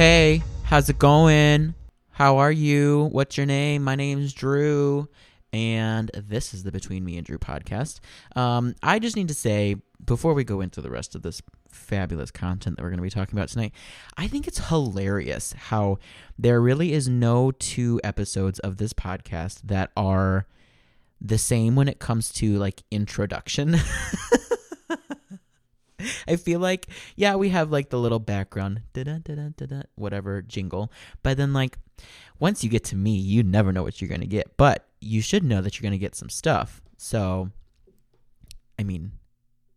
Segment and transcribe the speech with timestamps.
[0.00, 1.74] Hey, how's it going?
[2.12, 3.10] How are you?
[3.12, 3.84] What's your name?
[3.84, 5.10] My name's Drew,
[5.52, 8.00] and this is the Between Me and Drew podcast.
[8.34, 12.30] Um, I just need to say before we go into the rest of this fabulous
[12.30, 13.74] content that we're going to be talking about tonight,
[14.16, 15.98] I think it's hilarious how
[16.38, 20.46] there really is no two episodes of this podcast that are
[21.20, 23.76] the same when it comes to like introduction.
[26.28, 26.86] I feel like,
[27.16, 28.82] yeah, we have like the little background,
[29.94, 30.92] whatever jingle.
[31.22, 31.78] But then, like,
[32.38, 34.56] once you get to me, you never know what you're going to get.
[34.56, 36.82] But you should know that you're going to get some stuff.
[36.96, 37.50] So,
[38.78, 39.12] I mean,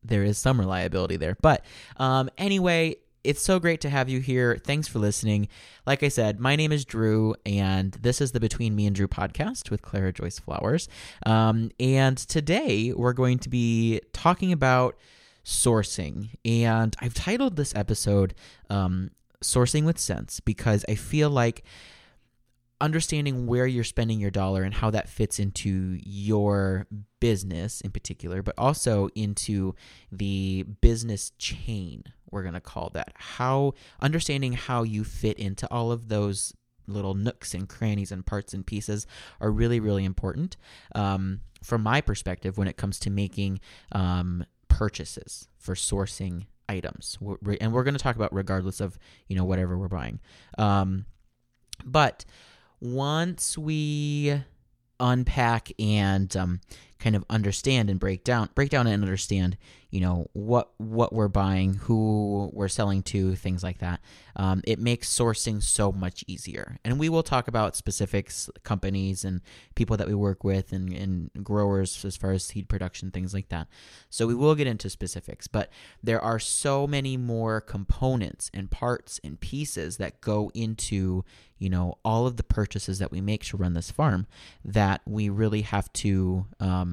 [0.03, 1.37] there is some reliability there.
[1.41, 1.65] But
[1.97, 4.57] um, anyway, it's so great to have you here.
[4.63, 5.47] Thanks for listening.
[5.85, 9.07] Like I said, my name is Drew, and this is the Between Me and Drew
[9.07, 10.89] podcast with Clara Joyce Flowers.
[11.25, 14.97] Um, and today we're going to be talking about
[15.45, 16.29] sourcing.
[16.45, 18.33] And I've titled this episode
[18.69, 21.63] um, Sourcing with Sense because I feel like
[22.81, 26.85] understanding where you're spending your dollar and how that fits into your
[27.21, 29.73] business in particular, but also into
[30.11, 33.13] the business chain, we're going to call that.
[33.15, 36.53] How understanding how you fit into all of those
[36.85, 39.07] little nooks and crannies and parts and pieces
[39.39, 40.57] are really, really important.
[40.93, 43.61] Um, from my perspective, when it comes to making
[43.93, 44.45] um,
[44.77, 47.17] purchases for sourcing items.
[47.61, 50.19] And we're going to talk about regardless of you know whatever we're buying.
[50.57, 51.05] Um,
[51.85, 52.25] but
[52.79, 54.41] once we
[54.99, 56.61] unpack and um,
[57.03, 59.57] kind of understand and break down break down and understand
[59.93, 63.99] you know what what we're buying who we're selling to things like that.
[64.35, 66.79] Um, it makes sourcing so much easier.
[66.83, 69.41] And we will talk about specifics companies and
[69.75, 73.49] people that we work with and, and growers as far as seed production things like
[73.49, 73.67] that.
[74.09, 75.69] So we will get into specifics but
[76.01, 81.23] there are so many more components and parts and pieces that go into
[81.59, 84.27] you know all of the purchases that we make to run this farm
[84.65, 86.92] that we really have to um,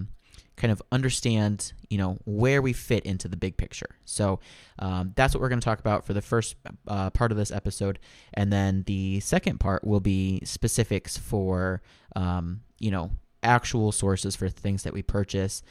[0.60, 3.96] kind of understand, you know, where we fit into the big picture.
[4.04, 4.40] So
[4.78, 6.56] um, that's what we're going to talk about for the first
[6.86, 7.98] uh, part of this episode,
[8.34, 11.80] and then the second part will be specifics for,
[12.14, 13.10] um, you know,
[13.42, 15.62] actual sources for things that we purchase,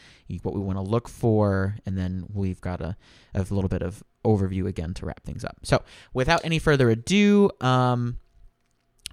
[0.42, 2.98] what we want to look for, and then we've got a,
[3.36, 5.58] a little bit of overview again to wrap things up.
[5.62, 5.84] So
[6.14, 8.18] without any further ado, um,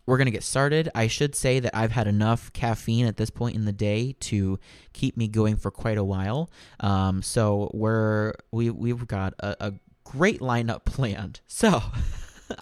[0.06, 0.88] we're going to get started.
[0.94, 4.58] I should say that I've had enough caffeine at this point in the day to
[4.92, 6.50] keep me going for quite a while.
[6.80, 9.74] Um, so we're we we've got a, a
[10.04, 11.40] great lineup planned.
[11.46, 11.82] So.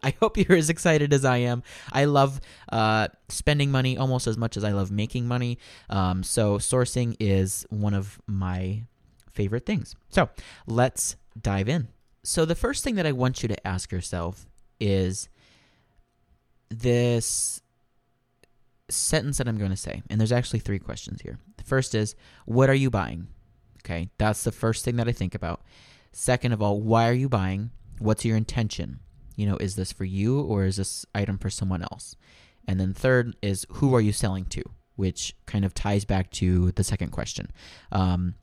[0.02, 1.62] I hope you're as excited as I am.
[1.92, 2.40] I love
[2.72, 5.58] uh, spending money almost as much as I love making money.
[5.90, 8.84] Um, so, sourcing is one of my
[9.30, 9.94] favorite things.
[10.08, 10.30] So,
[10.66, 11.88] let's dive in.
[12.22, 14.46] So, the first thing that I want you to ask yourself
[14.80, 15.28] is
[16.74, 17.60] this
[18.88, 21.38] sentence that I'm going to say, and there's actually three questions here.
[21.56, 22.14] The first is,
[22.44, 23.28] what are you buying?
[23.84, 25.62] Okay, that's the first thing that I think about.
[26.12, 27.70] Second of all, why are you buying?
[27.98, 29.00] What's your intention?
[29.36, 32.16] You know, is this for you or is this item for someone else?
[32.66, 34.62] And then third is, who are you selling to?
[34.96, 37.50] Which kind of ties back to the second question.
[37.90, 38.34] Um,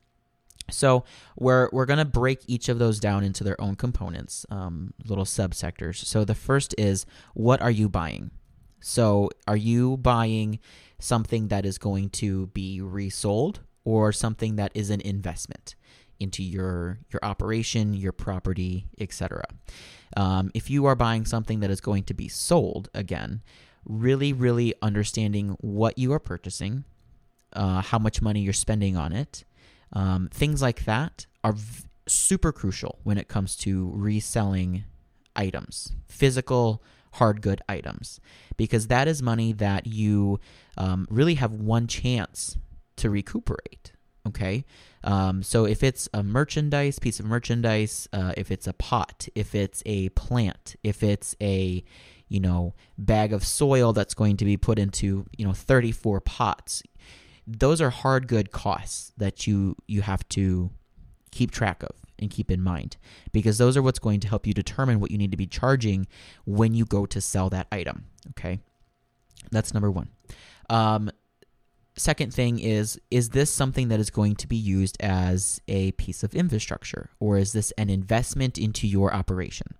[0.72, 1.04] so
[1.36, 6.04] we're we're gonna break each of those down into their own components, um, little subsectors.
[6.04, 8.30] So the first is what are you buying?
[8.80, 10.58] So are you buying
[10.98, 15.74] something that is going to be resold or something that is an investment
[16.20, 19.44] into your your operation, your property, etc.
[20.16, 23.42] Um, if you are buying something that is going to be sold, again,
[23.84, 26.84] really, really understanding what you are purchasing,
[27.54, 29.44] uh, how much money you're spending on it
[29.92, 34.84] um, things like that are v- super crucial when it comes to reselling
[35.36, 36.82] items, physical
[37.14, 38.20] hard good items,
[38.56, 40.40] because that is money that you
[40.78, 42.56] um, really have one chance
[42.96, 43.92] to recuperate.
[44.26, 44.64] Okay.
[45.04, 49.54] Um, so if it's a merchandise, piece of merchandise, uh, if it's a pot, if
[49.54, 51.82] it's a plant, if it's a,
[52.28, 56.84] you know, bag of soil that's going to be put into, you know, 34 pots,
[57.46, 60.70] those are hard good costs that you you have to
[61.30, 62.96] keep track of and keep in mind
[63.32, 66.06] because those are what's going to help you determine what you need to be charging
[66.44, 68.60] when you go to sell that item okay?
[69.50, 70.08] That's number one.
[70.70, 71.10] Um,
[71.96, 76.22] second thing is is this something that is going to be used as a piece
[76.22, 79.74] of infrastructure or is this an investment into your operation?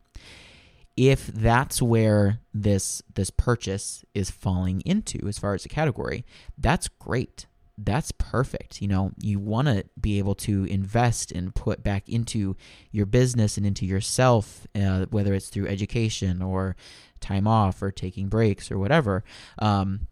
[0.95, 6.27] If that's where this this purchase is falling into as far as a category
[6.59, 7.47] that's great
[7.79, 8.83] that's perfect.
[8.83, 12.57] You know, you want to be able to invest and put back into
[12.91, 16.77] your business and into yourself, uh, whether it's through education or
[17.21, 19.25] time off or taking breaks or whatever.
[19.59, 20.07] Um,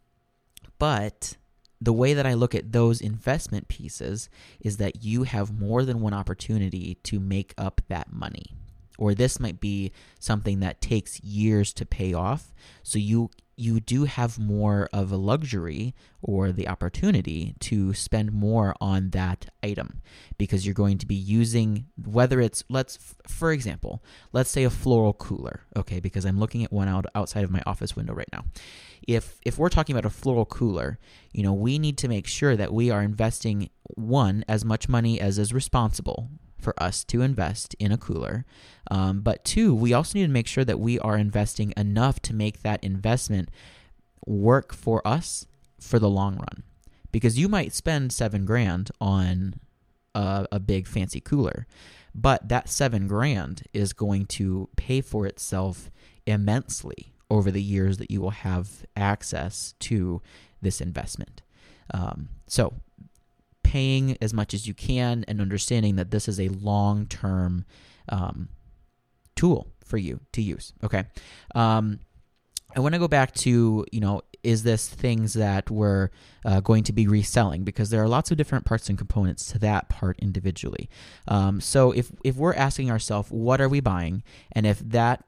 [0.78, 1.36] but
[1.80, 4.28] the way that I look at those investment pieces
[4.60, 8.54] is that you have more than one opportunity to make up that money.
[8.98, 12.52] Or this might be something that takes years to pay off.
[12.82, 13.30] So you
[13.60, 19.46] you do have more of a luxury or the opportunity to spend more on that
[19.62, 20.00] item
[20.38, 24.02] because you're going to be using whether it's let's for example
[24.32, 27.62] let's say a floral cooler okay because i'm looking at one out outside of my
[27.66, 28.44] office window right now.
[29.06, 30.98] If if we're talking about a floral cooler
[31.32, 35.20] you know we need to make sure that we are investing one as much money
[35.20, 36.30] as is responsible
[36.60, 38.44] for us to invest in a cooler.
[38.90, 42.34] Um, but two, we also need to make sure that we are investing enough to
[42.34, 43.50] make that investment
[44.26, 45.46] work for us
[45.80, 46.62] for the long run.
[47.12, 49.54] Because you might spend seven grand on
[50.14, 51.66] a, a big fancy cooler,
[52.14, 55.90] but that seven grand is going to pay for itself
[56.26, 60.20] immensely over the years that you will have access to
[60.60, 61.42] this investment.
[61.92, 62.74] Um, so
[63.70, 67.64] paying as much as you can and understanding that this is a long term
[68.08, 68.48] um,
[69.36, 70.72] tool for you to use.
[70.82, 71.04] Okay.
[71.54, 72.00] Um,
[72.74, 76.10] I want to go back to, you know, is this things that we're
[76.44, 77.62] uh, going to be reselling?
[77.62, 80.88] Because there are lots of different parts and components to that part individually.
[81.28, 84.24] Um, so if, if we're asking ourselves, what are we buying?
[84.50, 85.24] And if that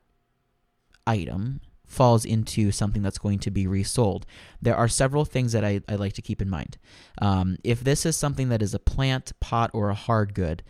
[1.06, 1.60] item
[1.92, 4.24] falls into something that's going to be resold.
[4.60, 6.78] There are several things that I, I like to keep in mind.
[7.20, 10.62] Um, if this is something that is a plant, pot, or a hard good,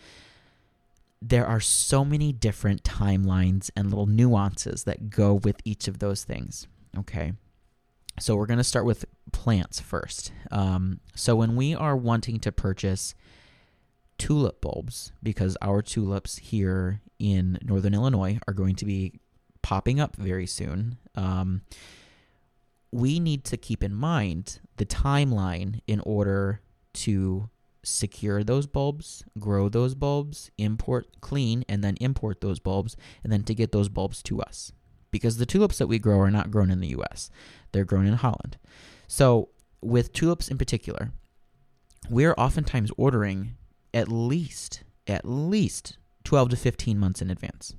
[1.20, 6.24] there are so many different timelines and little nuances that go with each of those
[6.24, 6.66] things.
[6.98, 7.34] Okay.
[8.18, 10.32] So we're going to start with plants first.
[10.50, 13.14] Um, so when we are wanting to purchase
[14.18, 19.20] tulip bulbs, because our tulips here in northern Illinois are going to be
[19.62, 20.99] popping up very soon.
[21.14, 21.62] Um,
[22.91, 26.61] we need to keep in mind the timeline in order
[26.93, 27.49] to
[27.82, 33.43] secure those bulbs, grow those bulbs, import, clean, and then import those bulbs, and then
[33.44, 34.73] to get those bulbs to us.
[35.11, 37.31] Because the tulips that we grow are not grown in the US,
[37.73, 38.56] they're grown in Holland.
[39.09, 39.49] So,
[39.81, 41.12] with tulips in particular,
[42.09, 43.56] we're oftentimes ordering
[43.93, 47.75] at least, at least 12 to 15 months in advance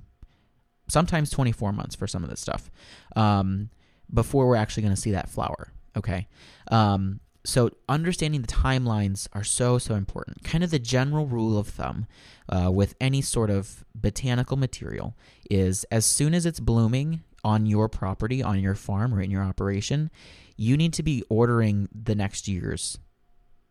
[0.88, 2.70] sometimes 24 months for some of this stuff
[3.16, 3.70] um,
[4.12, 5.72] before we're actually going to see that flower.
[5.96, 6.26] Okay.
[6.70, 11.68] Um, so understanding the timelines are so so important kind of the general rule of
[11.68, 12.06] thumb
[12.48, 15.14] uh, with any sort of botanical material
[15.50, 19.42] is as soon as it's blooming on your property on your farm or in your
[19.42, 20.10] operation
[20.56, 22.98] you need to be ordering the next year's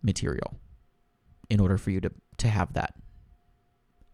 [0.04, 0.60] material
[1.50, 2.94] in order for you to to have that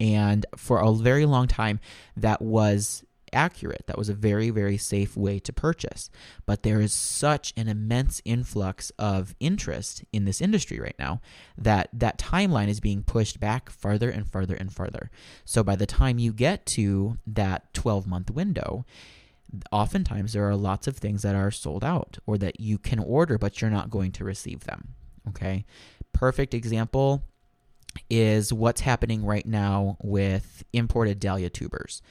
[0.00, 1.78] and for a very long time,
[2.16, 3.84] that was accurate.
[3.86, 6.10] That was a very, very safe way to purchase.
[6.46, 11.20] But there is such an immense influx of interest in this industry right now
[11.56, 15.10] that that timeline is being pushed back farther and farther and farther.
[15.44, 18.84] So by the time you get to that 12 month window,
[19.70, 23.38] oftentimes there are lots of things that are sold out or that you can order,
[23.38, 24.94] but you're not going to receive them.
[25.28, 25.64] Okay.
[26.12, 27.22] Perfect example
[28.08, 32.02] is what's happening right now with imported dahlia tubers.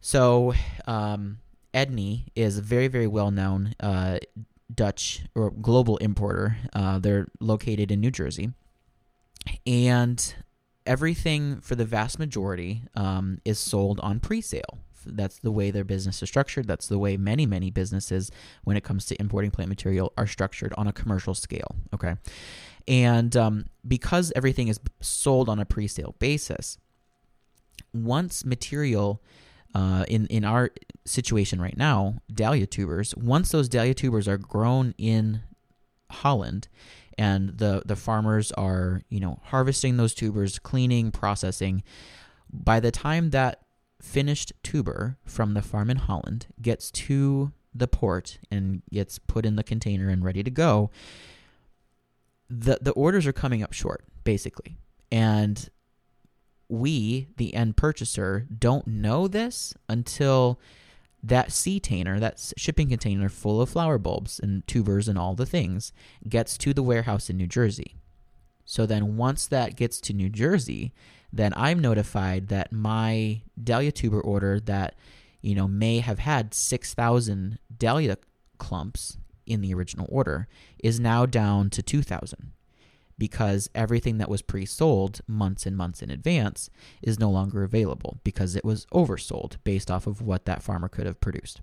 [0.00, 0.54] So,
[0.86, 1.38] um,
[1.74, 4.18] Ednie is a very, very well known uh,
[4.74, 6.56] Dutch or global importer.
[6.72, 8.50] Uh, they're located in New Jersey.
[9.66, 10.34] And
[10.86, 14.78] everything for the vast majority um, is sold on pre sale.
[15.06, 16.66] That's the way their business is structured.
[16.66, 18.30] That's the way many, many businesses,
[18.64, 21.76] when it comes to importing plant material, are structured on a commercial scale.
[21.94, 22.16] Okay.
[22.88, 26.78] And um, because everything is sold on a pre sale basis,
[27.92, 29.22] once material
[29.74, 30.70] uh, in in our
[31.04, 33.14] situation right now, dahlia tubers.
[33.16, 35.42] Once those dahlia tubers are grown in
[36.10, 36.68] Holland,
[37.16, 41.82] and the the farmers are you know harvesting those tubers, cleaning, processing.
[42.52, 43.62] By the time that
[44.00, 49.56] finished tuber from the farm in Holland gets to the port and gets put in
[49.56, 50.90] the container and ready to go,
[52.50, 54.76] the the orders are coming up short basically.
[55.10, 55.68] And
[56.68, 60.60] we the end purchaser don't know this until
[61.22, 65.46] that sea container that shipping container full of flower bulbs and tubers and all the
[65.46, 65.92] things
[66.28, 67.96] gets to the warehouse in New Jersey.
[68.64, 70.92] So then once that gets to New Jersey
[71.32, 74.96] then I'm notified that my dahlia tuber order that
[75.42, 78.18] you know may have had 6000 dahlia
[78.58, 79.16] clumps
[79.46, 80.48] in the original order
[80.82, 82.52] is now down to 2,000
[83.18, 86.70] because everything that was pre sold months and months in advance
[87.02, 91.06] is no longer available because it was oversold based off of what that farmer could
[91.06, 91.60] have produced.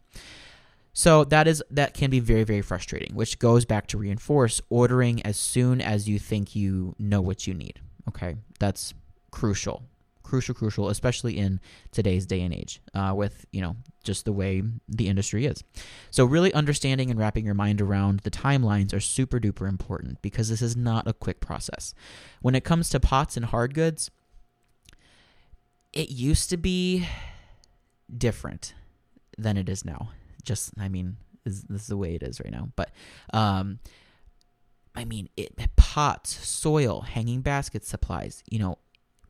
[0.94, 5.22] So that is that can be very very frustrating, which goes back to reinforce ordering
[5.24, 7.82] as soon as you think you know what you need.
[8.08, 8.36] Okay?
[8.60, 8.94] That's
[9.32, 9.84] crucial
[10.28, 11.60] crucial, crucial, especially in
[11.92, 15.64] today's day and age, uh, with you know just the way the industry is.
[16.12, 20.50] So really understanding and wrapping your mind around the timelines are super duper important because
[20.50, 21.94] this is not a quick process.
[22.42, 24.12] When it comes to pots and hard goods,
[25.94, 27.08] it used to be
[28.16, 28.74] different
[29.38, 30.12] than it is now.
[30.44, 32.92] Just I mean, is this is the way it is right now, but.
[33.34, 33.80] Um,
[34.96, 38.44] I mean, it pots, soil, hanging baskets, supplies.
[38.50, 38.80] You know,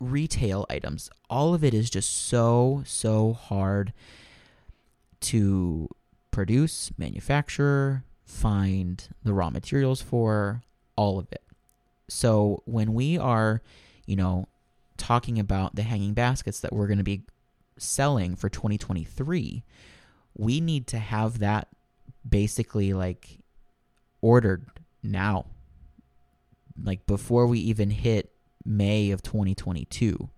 [0.00, 1.10] retail items.
[1.28, 3.92] All of it is just so, so hard
[5.20, 5.88] to
[6.30, 10.62] produce, manufacture, find the raw materials for,
[10.96, 11.42] all of it.
[12.08, 13.62] So when we are,
[14.06, 14.48] you know,
[14.96, 17.22] talking about the hanging baskets that we're going to be
[17.78, 19.62] selling for 2023,
[20.36, 21.68] we need to have that
[22.28, 23.38] basically like
[24.20, 24.66] ordered
[25.02, 25.46] now.
[26.82, 28.32] Like before we even hit
[28.64, 30.30] May of 2022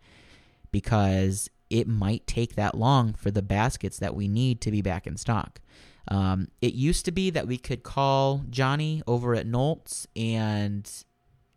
[0.72, 5.06] because it might take that long for the baskets that we need to be back
[5.06, 5.60] in stock.
[6.08, 10.90] Um, it used to be that we could call Johnny over at Nolts, and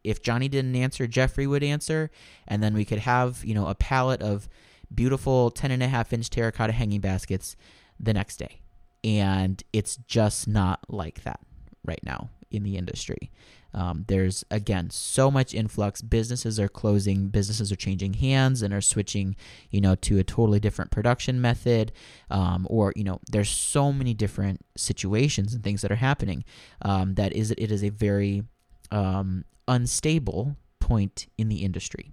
[0.03, 2.11] if Johnny didn't answer, Jeffrey would answer,
[2.47, 4.47] and then we could have you know a pallet of
[4.93, 7.55] beautiful 10 and a half inch terracotta hanging baskets
[7.99, 8.61] the next day.
[9.03, 11.39] And it's just not like that
[11.83, 13.31] right now in the industry.
[13.73, 16.01] Um, there's again so much influx.
[16.01, 17.27] Businesses are closing.
[17.27, 19.35] Businesses are changing hands and are switching,
[19.69, 21.91] you know, to a totally different production method.
[22.29, 26.43] Um, or you know, there's so many different situations and things that are happening.
[26.81, 28.43] Um, that is, it is a very
[28.91, 32.11] um, unstable point in the industry.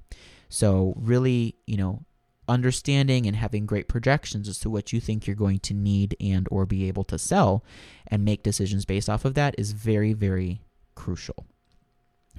[0.49, 2.05] So really, you know,
[2.49, 6.49] understanding and having great projections as to what you think you're going to need and
[6.51, 7.65] or be able to sell
[8.09, 10.61] and make decisions based off of that is very very
[10.97, 11.47] crucial.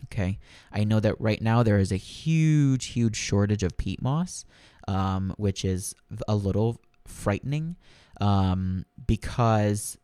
[0.06, 0.40] Okay,
[0.72, 4.46] I know that right now there is a huge, huge shortage of peat moss,
[4.88, 5.96] um, which is
[6.28, 7.78] a little frightening
[8.20, 9.98] um, because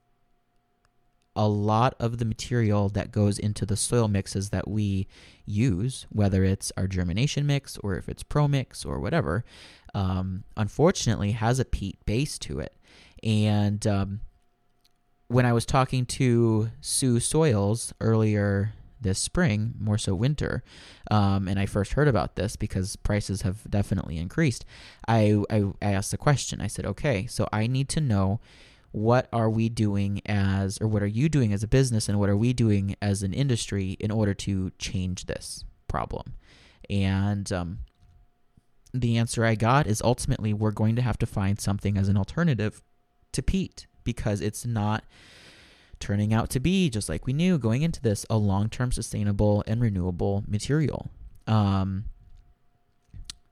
[1.35, 5.07] a lot of the material that goes into the soil mixes that we
[5.45, 9.45] use, whether it's our germination mix or if it's pro mix or whatever,
[9.93, 12.73] um, unfortunately has a peat base to it.
[13.23, 14.21] And um,
[15.27, 20.63] when I was talking to Sue Soils earlier this spring, more so winter,
[21.11, 24.65] um, and I first heard about this because prices have definitely increased,
[25.07, 26.61] I, I, I asked the question.
[26.61, 28.39] I said, okay, so I need to know
[28.91, 32.29] what are we doing as, or what are you doing as a business, and what
[32.29, 36.33] are we doing as an industry in order to change this problem?
[36.89, 37.79] And um,
[38.93, 42.17] the answer I got is ultimately we're going to have to find something as an
[42.17, 42.81] alternative
[43.33, 45.03] to peat because it's not
[45.99, 49.63] turning out to be, just like we knew going into this, a long term sustainable
[49.67, 51.09] and renewable material.
[51.47, 52.05] Um,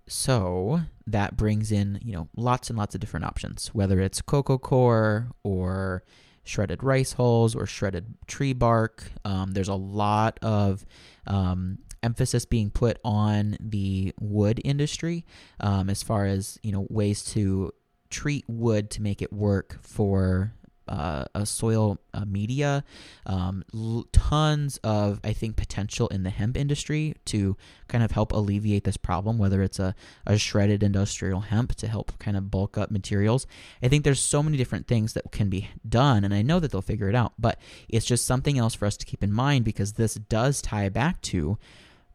[0.08, 4.58] so that brings in, you know, lots and lots of different options, whether it's coco
[4.58, 6.04] coir or
[6.44, 9.12] shredded rice hulls or shredded tree bark.
[9.24, 10.86] Um, there's a lot of
[11.26, 15.26] um, emphasis being put on the wood industry
[15.60, 17.72] um, as far as you know ways to
[18.12, 20.54] treat wood to make it work for
[20.88, 22.84] uh, a soil uh, media.
[23.26, 28.32] Um, l- tons of, I think, potential in the hemp industry to kind of help
[28.32, 32.78] alleviate this problem, whether it's a, a shredded industrial hemp to help kind of bulk
[32.78, 33.48] up materials.
[33.82, 36.72] I think there's so many different things that can be done, and I know that
[36.72, 39.66] they'll figure it out, but it's just something else for us to keep in mind
[39.66, 41.58] because this does tie back to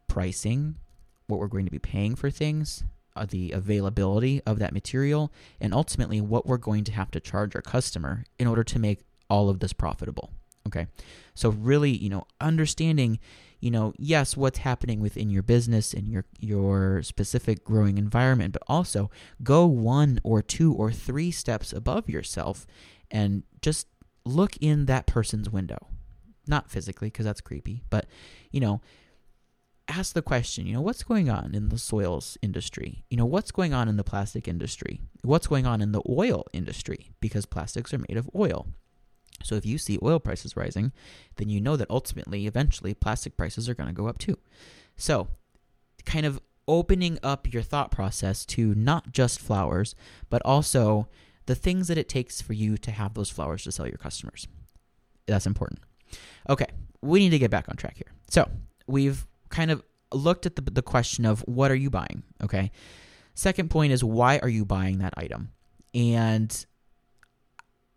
[0.07, 0.75] pricing,
[1.27, 2.83] what we're going to be paying for things,
[3.15, 7.55] uh, the availability of that material, and ultimately what we're going to have to charge
[7.55, 10.31] our customer in order to make all of this profitable.
[10.67, 10.87] Okay.
[11.33, 13.19] So really, you know, understanding,
[13.59, 18.63] you know, yes, what's happening within your business and your your specific growing environment, but
[18.67, 19.09] also
[19.41, 22.67] go one or two or three steps above yourself
[23.09, 23.87] and just
[24.23, 25.87] look in that person's window.
[26.47, 28.05] Not physically because that's creepy, but
[28.51, 28.81] you know,
[29.91, 33.03] ask the question, you know, what's going on in the soils industry?
[33.09, 35.01] You know, what's going on in the plastic industry?
[35.23, 37.11] What's going on in the oil industry?
[37.19, 38.67] Because plastics are made of oil.
[39.43, 40.91] So if you see oil prices rising,
[41.37, 44.37] then you know that ultimately, eventually, plastic prices are going to go up too.
[44.95, 45.27] So,
[46.05, 49.95] kind of opening up your thought process to not just flowers,
[50.29, 51.07] but also
[51.47, 54.47] the things that it takes for you to have those flowers to sell your customers.
[55.25, 55.79] That's important.
[56.49, 56.67] Okay,
[57.01, 58.13] we need to get back on track here.
[58.29, 58.49] So,
[58.87, 62.23] we've kind of looked at the, the question of what are you buying?
[62.43, 62.71] Okay.
[63.33, 65.51] Second point is why are you buying that item?
[65.93, 66.65] And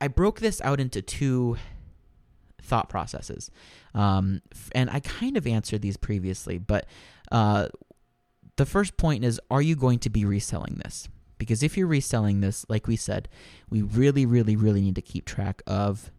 [0.00, 1.56] I broke this out into two
[2.62, 3.50] thought processes.
[3.94, 4.42] Um,
[4.73, 6.87] and I kind of answered these previously, but
[7.30, 7.68] uh,
[8.56, 11.08] the first point is are you going to be reselling this?
[11.38, 13.28] Because if you're reselling this, like we said,
[13.68, 16.11] we really, really, really need to keep track of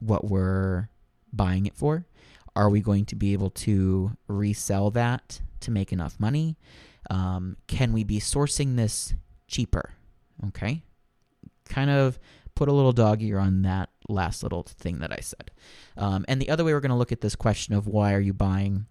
[0.00, 0.88] what we're
[1.32, 2.06] buying it for.
[2.54, 6.56] Are we going to be able to resell that to make enough money?
[7.10, 9.14] Um, can we be sourcing this
[9.46, 9.94] cheaper?
[10.48, 10.82] Okay.
[11.68, 12.18] Kind of
[12.54, 15.50] put a little dog ear on that last little thing that I said.
[15.96, 18.20] Um, and the other way we're going to look at this question of why are
[18.20, 18.86] you buying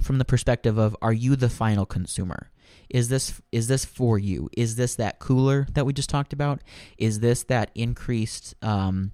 [0.00, 2.50] from the perspective of are you the final consumer?
[2.88, 4.48] Is this is this for you?
[4.56, 6.60] Is this that cooler that we just talked about?
[6.98, 9.12] Is this that increased um,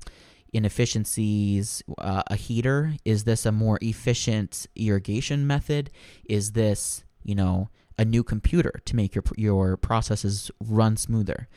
[0.52, 2.94] inefficiencies uh, a heater?
[3.04, 5.90] Is this a more efficient irrigation method?
[6.24, 7.68] Is this you know
[7.98, 11.48] a new computer to make your your processes run smoother?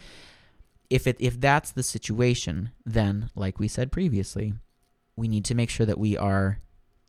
[0.89, 4.53] If it if that's the situation, then like we said previously,
[5.15, 6.59] we need to make sure that we are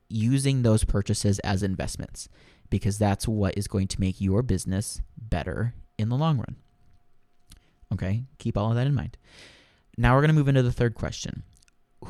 [0.09, 2.28] using those purchases as investments
[2.71, 6.57] because that's what is going to make your business better in the long run.
[7.93, 9.16] Okay, keep all of that in mind.
[9.97, 11.43] Now we're going to move into the third question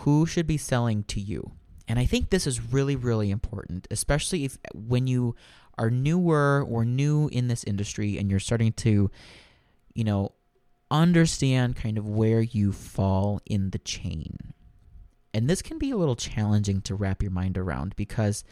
[0.01, 1.53] Who should be selling to you?
[1.89, 5.37] And I think this is really, really important, especially if when you
[5.79, 9.11] are newer or new in this industry and you're starting to,
[9.95, 10.33] you know,
[10.91, 14.37] understand kind of where you fall in the chain.
[15.35, 18.43] And this can be a little challenging to wrap your mind around because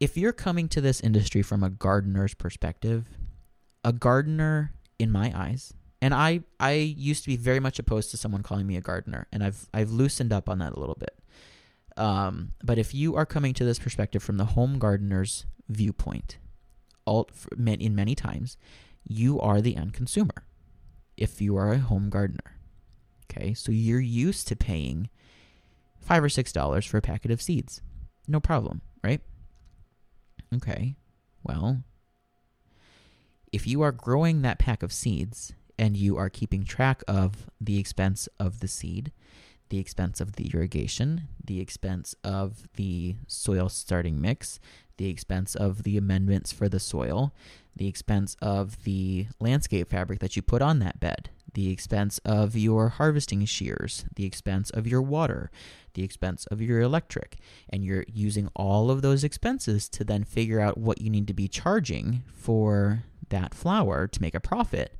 [0.00, 3.06] if you're coming to this industry from a gardener's perspective,
[3.84, 8.16] a gardener in my eyes, and I I used to be very much opposed to
[8.16, 11.16] someone calling me a gardener, and I've I've loosened up on that a little bit.
[11.96, 16.38] Um, but if you are coming to this perspective from the home gardener's viewpoint,
[17.06, 18.56] alt in many times,
[19.06, 20.44] you are the end consumer.
[21.16, 22.58] If you are a home gardener,
[23.30, 25.08] okay, so you're used to paying
[26.00, 27.80] five or six dollars for a packet of seeds.
[28.26, 29.20] No problem, right?
[30.52, 30.96] Okay,
[31.44, 31.84] well,
[33.52, 37.78] if you are growing that pack of seeds and you are keeping track of the
[37.78, 39.12] expense of the seed,
[39.68, 44.60] the expense of the irrigation, the expense of the soil starting mix,
[44.98, 47.32] the expense of the amendments for the soil,
[47.74, 52.56] the expense of the landscape fabric that you put on that bed, the expense of
[52.56, 55.50] your harvesting shears, the expense of your water,
[55.94, 57.38] the expense of your electric.
[57.68, 61.34] And you're using all of those expenses to then figure out what you need to
[61.34, 64.98] be charging for that flower to make a profit.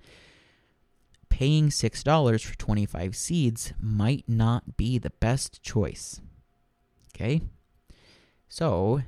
[1.32, 6.20] Paying $6 for 25 seeds might not be the best choice.
[7.14, 7.40] Okay?
[8.50, 9.00] So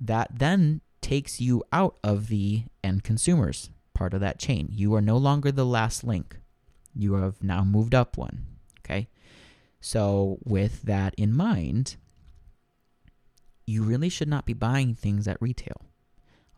[0.00, 4.70] that then takes you out of the end consumers part of that chain.
[4.72, 6.38] You are no longer the last link.
[6.94, 8.46] You have now moved up one.
[8.80, 9.08] Okay?
[9.78, 11.96] So, with that in mind,
[13.66, 15.82] you really should not be buying things at retail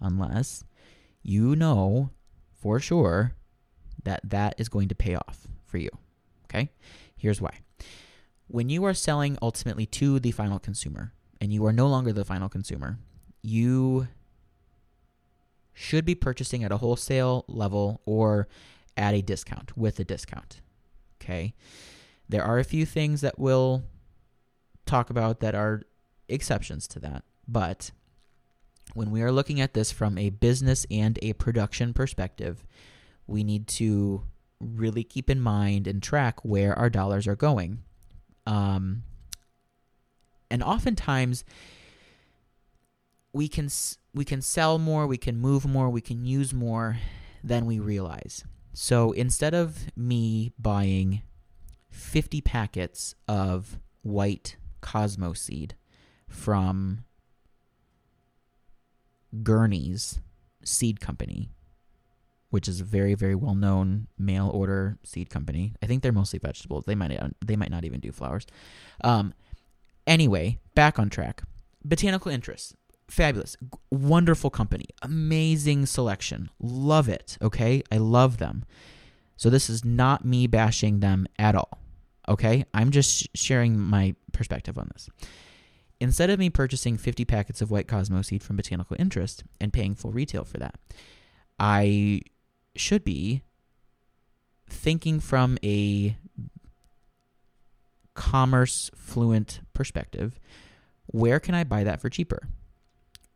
[0.01, 0.63] unless
[1.21, 2.11] you know
[2.55, 3.35] for sure
[4.05, 5.91] that that is going to pay off for you.
[6.45, 6.71] Okay?
[7.17, 7.61] Here's why.
[8.47, 12.25] When you are selling ultimately to the final consumer and you are no longer the
[12.25, 12.99] final consumer,
[13.43, 14.09] you
[15.73, 18.49] should be purchasing at a wholesale level or
[18.97, 20.61] at a discount with a discount.
[21.21, 21.55] Okay?
[22.29, 23.85] There are a few things that we'll
[24.85, 25.83] talk about that are
[26.29, 27.93] exceptions to that, but
[28.95, 32.65] when we are looking at this from a business and a production perspective,
[33.31, 34.23] we need to
[34.59, 37.83] really keep in mind and track where our dollars are going.
[38.47, 39.05] Um,
[40.51, 41.45] and oftentimes,
[43.33, 43.69] we can
[44.13, 46.99] we can sell more, we can move more, we can use more
[47.45, 48.45] than we realize.
[48.73, 51.23] So instead of me buying
[51.91, 55.75] 50 packets of white Cosmo seed
[56.29, 57.05] from
[59.43, 60.21] Gurney's
[60.65, 61.51] Seed Company,
[62.51, 65.75] which is a very very well known mail order seed company.
[65.83, 66.85] I think they're mostly vegetables.
[66.85, 68.47] They might they might not even do flowers.
[69.03, 69.35] Um,
[70.07, 71.43] anyway, back on track.
[71.83, 72.75] Botanical Interests,
[73.09, 73.57] fabulous,
[73.91, 77.39] wonderful company, amazing selection, love it.
[77.41, 78.65] Okay, I love them.
[79.41, 81.79] So this is not me bashing them at all.
[82.29, 82.67] Okay?
[82.75, 85.09] I'm just sharing my perspective on this.
[85.99, 89.95] Instead of me purchasing 50 packets of white cosmos seed from Botanical Interest and paying
[89.95, 90.75] full retail for that,
[91.59, 92.21] I
[92.77, 93.43] should be
[94.69, 96.17] thinking from a
[98.15, 100.39] commerce fluent perspective
[101.07, 102.43] where can I buy that for cheaper?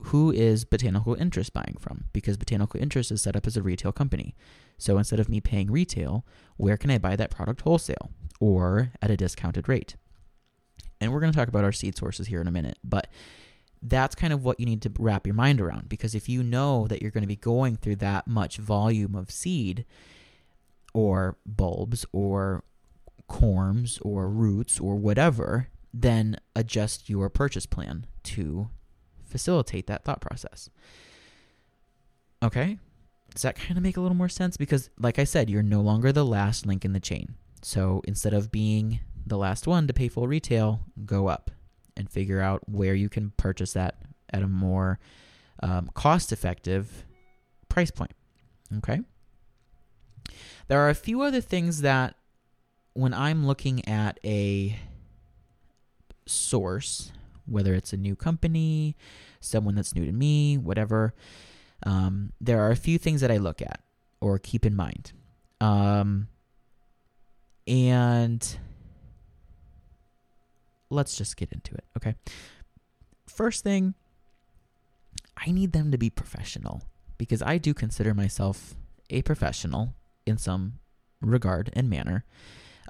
[0.04, 2.04] who is Botanical Interest buying from?
[2.12, 4.34] Because Botanical Interest is set up as a retail company.
[4.76, 9.10] So instead of me paying retail, where can I buy that product wholesale or at
[9.10, 9.96] a discounted rate?
[11.00, 13.08] And we're going to talk about our seed sources here in a minute, but
[13.84, 16.86] that's kind of what you need to wrap your mind around because if you know
[16.88, 19.84] that you're going to be going through that much volume of seed
[20.94, 22.64] or bulbs or
[23.28, 28.68] corms or roots or whatever, then adjust your purchase plan to
[29.22, 30.70] facilitate that thought process.
[32.42, 32.78] Okay?
[33.34, 34.56] Does that kind of make a little more sense?
[34.56, 37.34] Because, like I said, you're no longer the last link in the chain.
[37.62, 41.50] So instead of being the last one to pay full retail, go up
[41.96, 43.96] and figure out where you can purchase that
[44.30, 44.98] at a more
[45.62, 47.04] um, cost effective
[47.68, 48.12] price point.
[48.78, 49.00] Okay?
[50.68, 52.16] There are a few other things that
[52.94, 54.78] when I'm looking at a
[56.26, 57.12] source,
[57.46, 58.96] whether it's a new company,
[59.40, 61.14] someone that's new to me, whatever,
[61.84, 63.80] um, there are a few things that I look at
[64.20, 65.12] or keep in mind.
[65.60, 66.28] Um,
[67.66, 68.58] and
[70.94, 72.14] let's just get into it, okay?
[73.26, 73.94] First thing,
[75.36, 76.82] I need them to be professional
[77.18, 78.74] because I do consider myself
[79.10, 79.94] a professional
[80.26, 80.78] in some
[81.20, 82.24] regard and manner.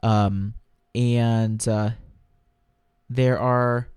[0.03, 0.55] Um,
[0.95, 1.91] and uh,
[3.09, 3.89] there are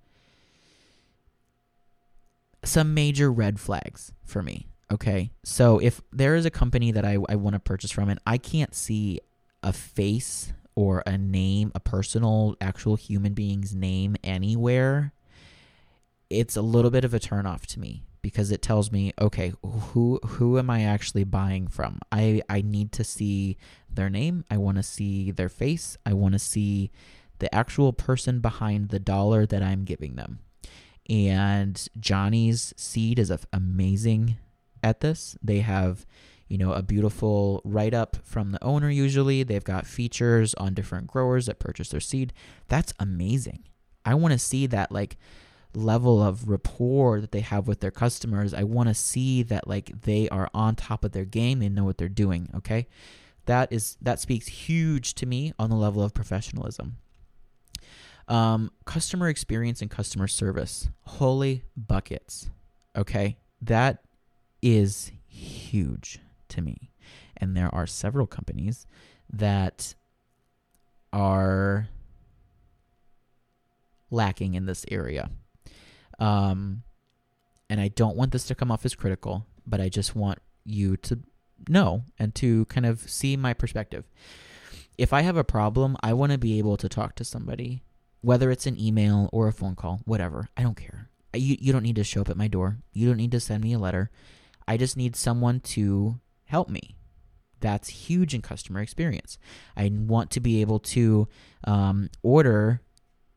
[2.63, 4.67] some major red flags for me.
[4.91, 5.31] Okay.
[5.43, 8.37] So if there is a company that I, I want to purchase from and I
[8.37, 9.19] can't see
[9.63, 15.11] a face or a name, a personal, actual human being's name anywhere,
[16.29, 20.19] it's a little bit of a turnoff to me because it tells me, okay, who
[20.23, 21.99] who am I actually buying from?
[22.11, 23.57] I I need to see
[23.89, 24.45] their name.
[24.51, 25.97] I want to see their face.
[26.05, 26.91] I want to see
[27.39, 30.39] the actual person behind the dollar that I'm giving them.
[31.09, 34.37] And Johnny's Seed is amazing
[34.83, 35.37] at this.
[35.41, 36.05] They have,
[36.47, 39.43] you know, a beautiful write up from the owner usually.
[39.43, 42.33] They've got features on different growers that purchase their seed.
[42.67, 43.63] That's amazing.
[44.05, 45.17] I want to see that like
[45.73, 48.53] level of rapport that they have with their customers.
[48.53, 51.83] I want to see that like they are on top of their game, they know
[51.83, 52.87] what they're doing, okay?
[53.45, 56.97] That is that speaks huge to me on the level of professionalism.
[58.27, 60.89] Um, customer experience and customer service.
[61.03, 62.49] Holy buckets.
[62.93, 63.37] Okay?
[63.61, 64.03] That
[64.61, 66.91] is huge to me.
[67.35, 68.85] And there are several companies
[69.31, 69.95] that
[71.13, 71.89] are
[74.09, 75.29] lacking in this area.
[76.19, 76.83] Um,
[77.69, 80.97] and I don't want this to come off as critical, but I just want you
[80.97, 81.19] to
[81.67, 84.05] know and to kind of see my perspective.
[84.97, 87.83] If I have a problem, I want to be able to talk to somebody,
[88.21, 90.49] whether it's an email or a phone call, whatever.
[90.57, 91.09] I don't care.
[91.33, 92.77] You, you don't need to show up at my door.
[92.93, 94.09] You don't need to send me a letter.
[94.67, 96.95] I just need someone to help me.
[97.59, 99.37] That's huge in customer experience.
[99.75, 101.27] I want to be able to
[101.63, 102.81] um, order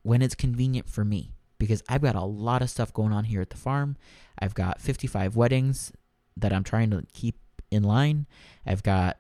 [0.03, 3.41] when it's convenient for me because I've got a lot of stuff going on here
[3.41, 3.97] at the farm.
[4.39, 5.93] I've got 55 weddings
[6.37, 7.37] that I'm trying to keep
[7.71, 8.27] in line.
[8.67, 9.19] I've got,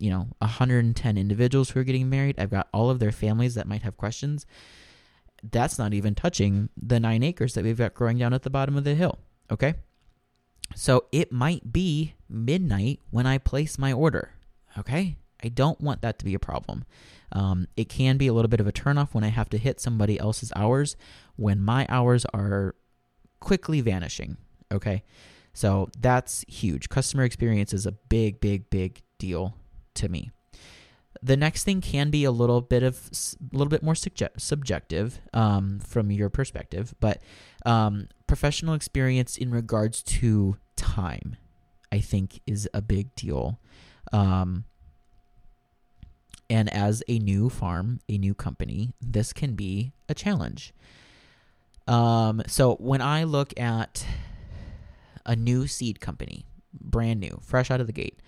[0.00, 2.36] you know, 110 individuals who are getting married.
[2.38, 4.46] I've got all of their families that might have questions.
[5.42, 8.76] That's not even touching the nine acres that we've got growing down at the bottom
[8.76, 9.18] of the hill.
[9.50, 9.74] Okay.
[10.74, 14.32] So it might be midnight when I place my order.
[14.78, 15.16] Okay.
[15.42, 16.84] I don't want that to be a problem.
[17.32, 19.80] Um, it can be a little bit of a turnoff when I have to hit
[19.80, 20.96] somebody else's hours
[21.36, 22.74] when my hours are
[23.40, 24.36] quickly vanishing.
[24.72, 25.04] Okay.
[25.52, 26.88] So that's huge.
[26.88, 29.54] Customer experience is a big, big, big deal
[29.94, 30.30] to me.
[31.20, 35.80] The next thing can be a little bit of a little bit more subjective um,
[35.80, 37.20] from your perspective, but
[37.68, 41.36] um, professional experience in regards to time,
[41.92, 43.60] I think, is a big deal.
[44.10, 44.64] Um,
[46.48, 50.72] and as a new farm, a new company, this can be a challenge.
[51.86, 54.06] Um, so when I look at
[55.26, 58.18] a new seed company, brand new, fresh out of the gate,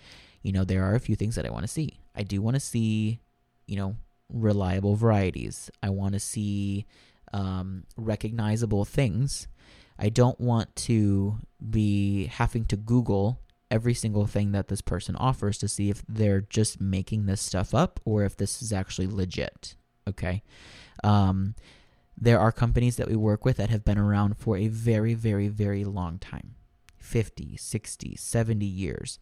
[0.43, 1.99] you know, there are a few things that I want to see.
[2.15, 3.21] I do want to see,
[3.67, 3.97] you know,
[4.29, 5.71] reliable varieties.
[5.83, 6.85] I want to see
[7.33, 9.49] um, recognizable things.
[9.99, 11.39] I don't want to
[11.69, 13.41] be having to Google
[13.71, 17.75] every single thing that this person offers to see if they're just making this stuff
[17.75, 19.77] up or if this is actually legit.
[20.09, 20.43] Okay.
[21.05, 21.55] Um,
[22.17, 25.49] there are companies that we work with that have been around for a very, very,
[25.49, 26.55] very long time.
[26.99, 29.19] 50, 60, 70 years.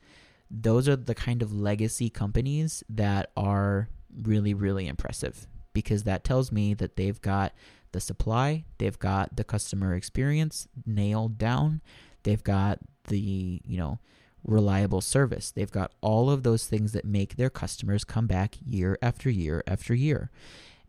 [0.51, 3.89] Those are the kind of legacy companies that are
[4.23, 7.53] really, really impressive because that tells me that they've got
[7.93, 11.81] the supply, they've got the customer experience nailed down,
[12.23, 14.01] They've got the, you know,
[14.45, 15.51] reliable service.
[15.51, 19.63] They've got all of those things that make their customers come back year after year
[19.67, 20.31] after year.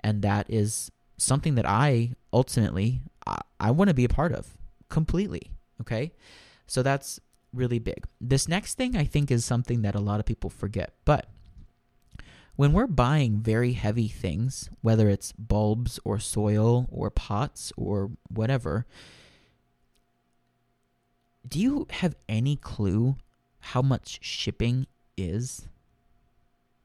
[0.02, 4.58] And that is something that I ultimately I, I want to be a part of
[4.90, 6.12] completely, okay?
[6.68, 7.20] So that's
[7.54, 8.06] really big.
[8.20, 10.94] This next thing I think is something that a lot of people forget.
[11.06, 11.28] But
[12.60, 18.86] when we're buying very heavy things, whether it's bulbs or soil or pots or whatever,
[21.48, 23.16] do you have any clue
[23.62, 25.70] how much shipping is?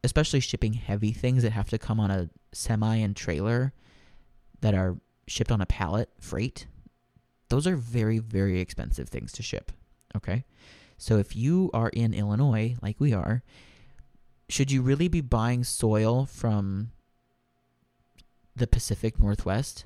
[0.04, 3.72] Especially shipping heavy things that have to come on a semi and trailer
[4.60, 6.68] that are shipped on a pallet freight.
[7.48, 9.72] Those are very, very expensive things to ship.
[10.14, 10.44] Okay.
[10.98, 13.42] So if you are in Illinois, like we are,
[14.48, 16.90] should you really be buying soil from
[18.54, 19.84] the Pacific Northwest?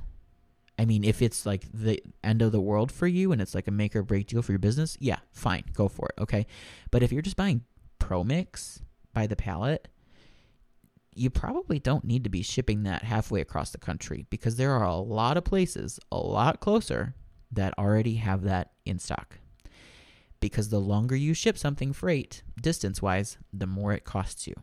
[0.78, 3.66] I mean, if it's like the end of the world for you and it's like
[3.66, 6.20] a make or break deal for your business, yeah, fine, go for it.
[6.22, 6.46] Okay.
[6.90, 7.64] But if you're just buying
[7.98, 8.80] Pro Mix
[9.12, 9.88] by the pallet,
[11.14, 14.84] you probably don't need to be shipping that halfway across the country because there are
[14.84, 17.14] a lot of places a lot closer
[17.50, 19.38] that already have that in stock
[20.40, 24.54] because the longer you ship something freight, distance wise, the more it costs you.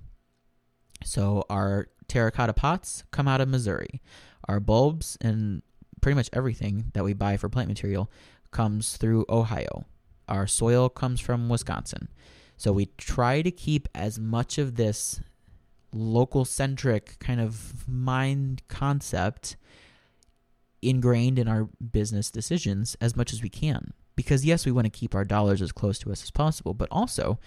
[1.03, 4.01] So, our terracotta pots come out of Missouri.
[4.47, 5.61] Our bulbs and
[6.01, 8.09] pretty much everything that we buy for plant material
[8.51, 9.85] comes through Ohio.
[10.27, 12.09] Our soil comes from Wisconsin.
[12.57, 15.21] So, we try to keep as much of this
[15.93, 19.55] local centric kind of mind concept
[20.81, 23.93] ingrained in our business decisions as much as we can.
[24.15, 26.88] Because yes, we want to keep our dollars as close to us as possible, but
[26.91, 27.39] also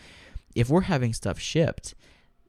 [0.54, 1.94] if we're having stuff shipped,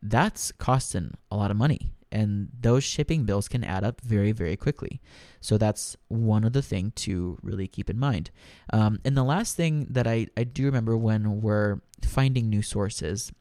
[0.02, 1.94] that's costing a lot of money.
[2.12, 5.00] And those shipping bills can add up very, very quickly.
[5.42, 8.32] So that's one other thing to really keep in mind.
[8.74, 13.32] Um, and the last thing that I, I do remember when we're finding new sources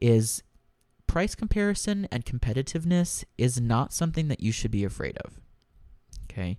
[0.00, 0.44] is
[1.08, 5.40] price comparison and competitiveness is not something that you should be afraid of.
[6.30, 6.58] Okay.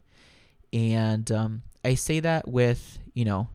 [0.73, 3.47] And um, I say that with, you know,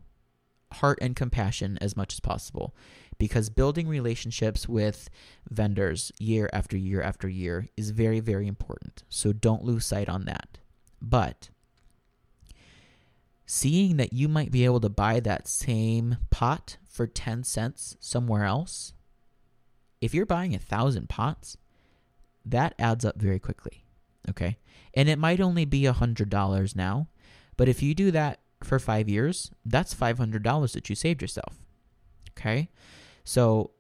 [0.75, 2.75] heart and compassion as much as possible
[3.19, 5.11] because building relationships with
[5.49, 9.05] vendors year after year after year is very, very important.
[9.09, 10.59] So don't lose sight on that.
[11.03, 11.51] But
[13.47, 18.45] seeing that you might be able to buy that same pot for 10 cents somewhere
[18.45, 18.95] else,
[20.01, 21.57] if you're buying a thousand pots,
[22.45, 23.85] that adds up very quickly.
[24.29, 24.57] Okay.
[24.95, 27.09] And it might only be a $100 now,
[27.57, 31.65] but if you do that for five years, that's $500 that you saved yourself.
[32.31, 32.69] Okay?
[33.25, 33.73] So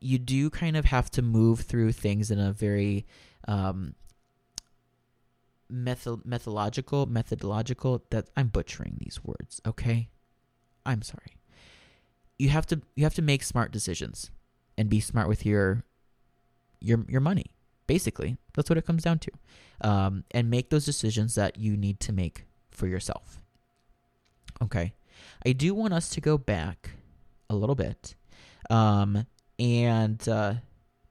[0.00, 3.06] you do kind of have to move through things in a very
[3.48, 3.94] um,
[5.68, 10.08] method- methodological, methodological, that I'm butchering these words, okay?
[10.84, 11.36] I'm sorry.
[12.38, 14.30] You have to you have to make smart decisions
[14.76, 15.84] and be smart with your
[16.80, 17.54] your your money.
[17.86, 19.30] Basically, that's what it comes down to,
[19.82, 23.40] um, and make those decisions that you need to make for yourself.
[24.62, 24.94] Okay.
[25.44, 26.90] I do want us to go back
[27.50, 28.14] a little bit
[28.70, 29.26] um,
[29.58, 30.54] and uh,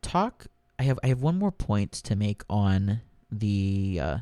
[0.01, 0.47] talk.
[0.79, 3.01] I have I have one more point to make on
[3.31, 4.17] the uh,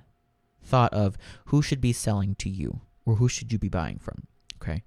[0.64, 4.28] thought of who should be selling to you or who should you be buying from.
[4.62, 4.84] Okay.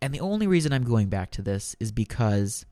[0.00, 2.64] And the only reason I'm going back to this is because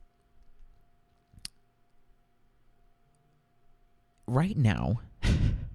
[4.25, 5.01] right now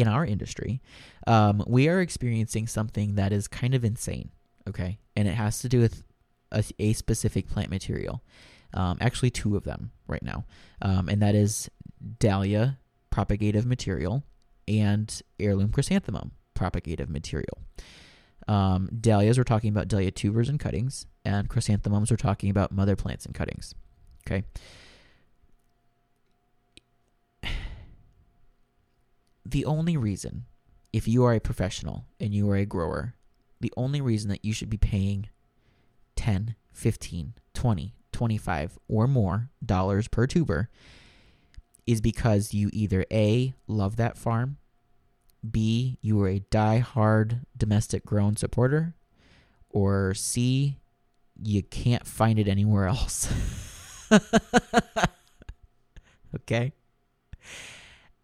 [0.00, 0.80] in our industry,
[1.26, 4.30] um, we are experiencing something that is kind of insane.
[4.68, 6.04] Okay, and it has to do with
[6.52, 8.22] a, a specific plant material.
[8.72, 10.44] Um, actually, two of them right now,
[10.82, 11.70] um, and that is
[12.18, 12.78] dahlia
[13.10, 14.22] propagative material
[14.68, 17.58] and heirloom chrysanthemum propagative material.
[18.46, 22.96] Um, dahlias, we're talking about dahlia tubers and cuttings, and chrysanthemums, we're talking about mother
[22.96, 23.74] plants and cuttings.
[24.26, 24.44] Okay.
[29.50, 30.44] The only reason,
[30.92, 33.14] if you are a professional and you are a grower,
[33.60, 35.28] the only reason that you should be paying
[36.16, 40.68] 10, 15, 20, 25 or more dollars per tuber
[41.86, 44.58] is because you either A, love that farm,
[45.48, 48.94] B, you are a die-hard domestic grown supporter,
[49.70, 50.76] or C,
[51.42, 53.32] you can't find it anywhere else.
[56.34, 56.72] okay?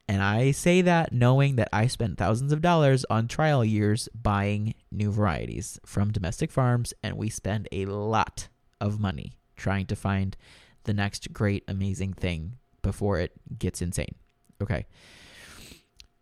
[0.09, 4.75] And I say that knowing that I spent thousands of dollars on trial years buying
[4.93, 8.49] new varieties from domestic farms, and we spend a lot
[8.81, 10.37] of money trying to find
[10.85, 14.15] the next great, amazing thing before it gets insane.
[14.63, 14.87] Okay.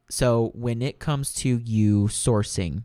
[0.08, 2.84] So when it comes to you sourcing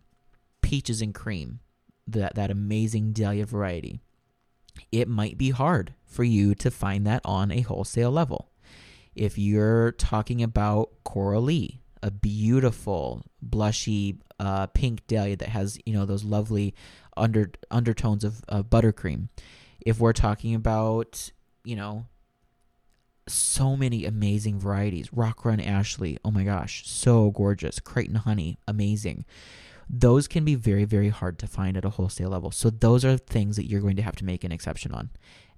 [0.61, 1.59] peaches and cream,
[2.07, 4.01] that that amazing dahlia variety,
[4.91, 8.48] it might be hard for you to find that on a wholesale level.
[9.19, 16.05] If you're talking about Coralie, a beautiful blushy uh, pink dahlia that has you know
[16.05, 16.73] those lovely
[17.17, 19.27] under undertones of, of buttercream.
[19.81, 21.31] If we're talking about
[21.65, 22.05] you know
[23.27, 27.81] so many amazing varieties, Rock Run Ashley, oh my gosh, so gorgeous.
[27.81, 29.25] Crichton Honey, amazing.
[29.89, 32.51] Those can be very very hard to find at a wholesale level.
[32.51, 35.09] So those are things that you're going to have to make an exception on,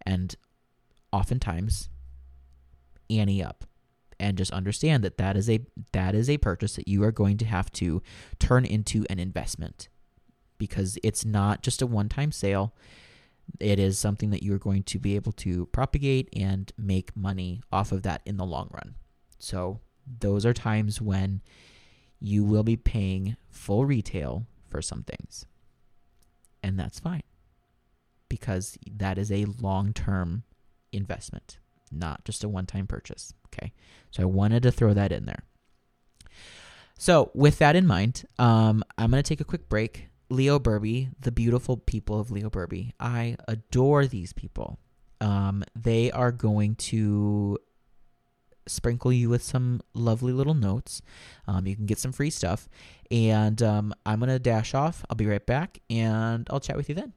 [0.03, 0.35] and
[1.13, 1.89] oftentimes
[3.19, 3.65] ante up
[4.19, 5.59] and just understand that that is a
[5.93, 8.01] that is a purchase that you are going to have to
[8.39, 9.89] turn into an investment
[10.59, 12.75] because it's not just a one-time sale.
[13.59, 17.91] It is something that you're going to be able to propagate and make money off
[17.91, 18.93] of that in the long run.
[19.39, 19.79] So
[20.19, 21.41] those are times when
[22.19, 25.47] you will be paying full retail for some things.
[26.61, 27.23] And that's fine
[28.29, 30.43] because that is a long-term
[30.91, 31.57] investment
[31.91, 33.73] not just a one-time purchase Okay.
[34.11, 35.43] So I wanted to throw that in there.
[36.97, 40.09] So, with that in mind, um, I'm going to take a quick break.
[40.29, 44.79] Leo Berbee, the beautiful people of Leo Berbee, I adore these people.
[45.19, 47.57] Um, they are going to
[48.67, 51.01] sprinkle you with some lovely little notes.
[51.47, 52.69] Um, you can get some free stuff.
[53.09, 55.03] And um, I'm going to dash off.
[55.09, 57.13] I'll be right back and I'll chat with you then.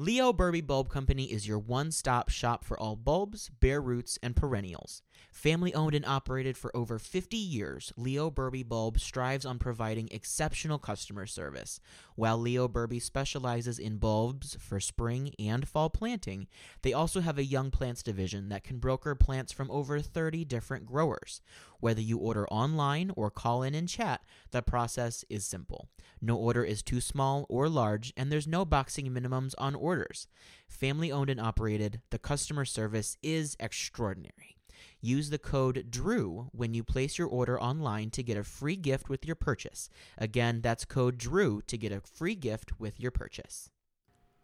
[0.00, 4.34] Leo Berbee Bulb Company is your one stop shop for all bulbs, bare roots, and
[4.34, 5.02] perennials.
[5.32, 10.78] Family owned and operated for over 50 years, Leo Berbee Bulb strives on providing exceptional
[10.78, 11.80] customer service.
[12.14, 16.46] While Leo Berbee specializes in bulbs for spring and fall planting,
[16.82, 20.84] they also have a young plants division that can broker plants from over 30 different
[20.84, 21.40] growers.
[21.80, 25.88] Whether you order online or call in and chat, the process is simple.
[26.20, 30.26] No order is too small or large, and there's no boxing minimums on orders.
[30.68, 34.59] Family owned and operated, the customer service is extraordinary.
[35.00, 39.08] Use the code DREW when you place your order online to get a free gift
[39.08, 39.88] with your purchase.
[40.18, 43.70] Again, that's code DREW to get a free gift with your purchase.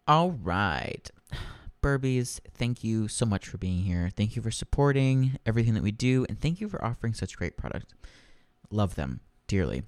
[0.07, 1.11] All right.
[1.83, 4.11] Berbees, thank you so much for being here.
[4.17, 7.57] Thank you for supporting everything that we do, and thank you for offering such great
[7.57, 7.95] product.
[8.71, 9.85] Love them dearly.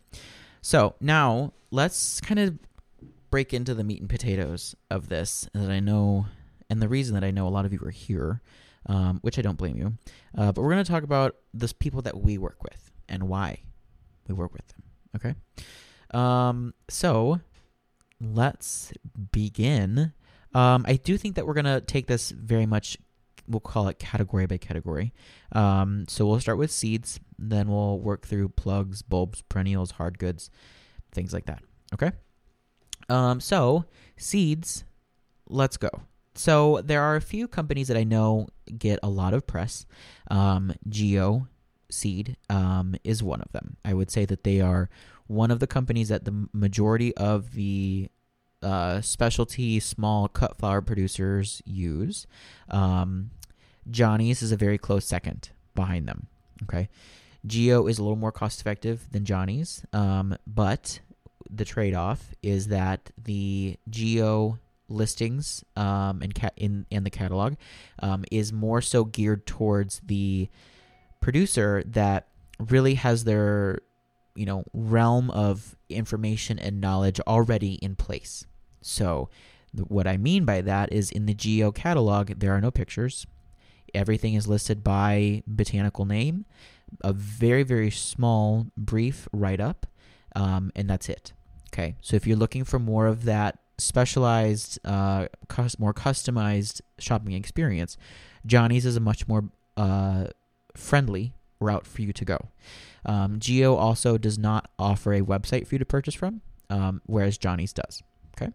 [0.61, 2.59] So now let's kind of
[3.31, 6.27] break into the meat and potatoes of this that I know,
[6.71, 8.43] and the reason that I know a lot of you are here
[8.87, 9.95] um, which I don't blame you.
[10.37, 13.63] Uh, but we're going to talk about the people that we work with and why
[14.27, 14.83] we work with them.
[15.17, 15.35] Okay.
[16.13, 17.41] Um, so
[18.21, 18.93] let's
[19.33, 20.13] begin.
[20.55, 22.97] Um, I do think that we're going to take this very much,
[23.47, 25.13] we'll call it category by category.
[25.53, 30.51] Um, so we'll start with seeds, then we'll work through plugs, bulbs, perennials, hard goods,
[31.13, 31.63] things like that.
[31.95, 32.13] Okay.
[33.09, 33.85] Um, so
[34.17, 34.85] seeds,
[35.49, 35.91] let's go.
[36.39, 38.47] So there are a few companies that I know
[38.79, 39.87] get a lot of press.
[40.31, 41.49] Um, Geo
[41.91, 43.77] Seed um, is one of them.
[43.85, 44.89] I would say that they are
[45.27, 48.09] one of the companies that the majority of the
[48.63, 52.29] uh, specialty small cut flower producers use.
[52.71, 53.31] Um,
[53.91, 56.29] Johnny's is a very close second behind them.
[56.63, 56.89] Okay.
[57.47, 61.01] Geo is a little more cost effective than Johnny's, um, but
[61.51, 67.55] the trade off is that the Geo listings um, in, ca- in in the catalog
[68.01, 70.49] um, is more so geared towards the
[71.21, 73.81] producer that really has their
[74.35, 78.47] you know realm of information and knowledge already in place.
[78.81, 79.29] So
[79.73, 83.27] what I mean by that is in the Geo catalog there are no pictures.
[83.95, 86.45] Everything is listed by botanical name,
[87.03, 89.87] a very very small brief write up,
[90.37, 91.33] um, and that's it.
[91.73, 95.27] Okay, so if you're looking for more of that specialized, uh,
[95.79, 97.97] more customized shopping experience,
[98.45, 99.45] Johnny's is a much more
[99.77, 100.27] uh,
[100.77, 102.39] friendly route for you to go.
[103.07, 107.39] Um, Geo also does not offer a website for you to purchase from, um, whereas
[107.39, 108.03] Johnny's does.
[108.37, 108.53] Okay.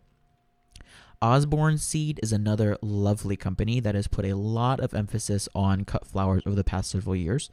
[1.21, 6.05] Osborne Seed is another lovely company that has put a lot of emphasis on cut
[6.05, 7.49] flowers over the past several years.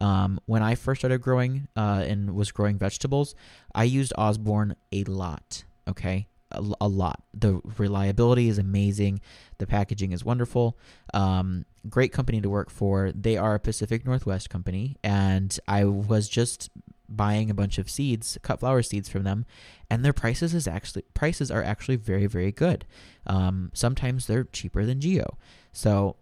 [0.00, 3.34] Um, when I first started growing uh, and was growing vegetables,
[3.74, 5.64] I used Osborne a lot.
[5.88, 7.22] Okay a, lot.
[7.34, 9.20] The reliability is amazing.
[9.58, 10.78] The packaging is wonderful.
[11.14, 13.12] Um, great company to work for.
[13.12, 16.70] They are a Pacific Northwest company, and I was just
[17.08, 19.44] buying a bunch of seeds, cut flower seeds from them,
[19.90, 22.84] and their prices is actually prices are actually very very good.
[23.26, 25.36] Um, sometimes they're cheaper than Geo,
[25.72, 26.16] so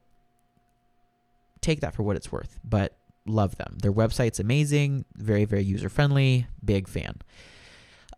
[1.60, 2.58] take that for what it's worth.
[2.64, 3.78] But love them.
[3.80, 6.46] Their website's amazing, very very user friendly.
[6.64, 7.18] Big fan.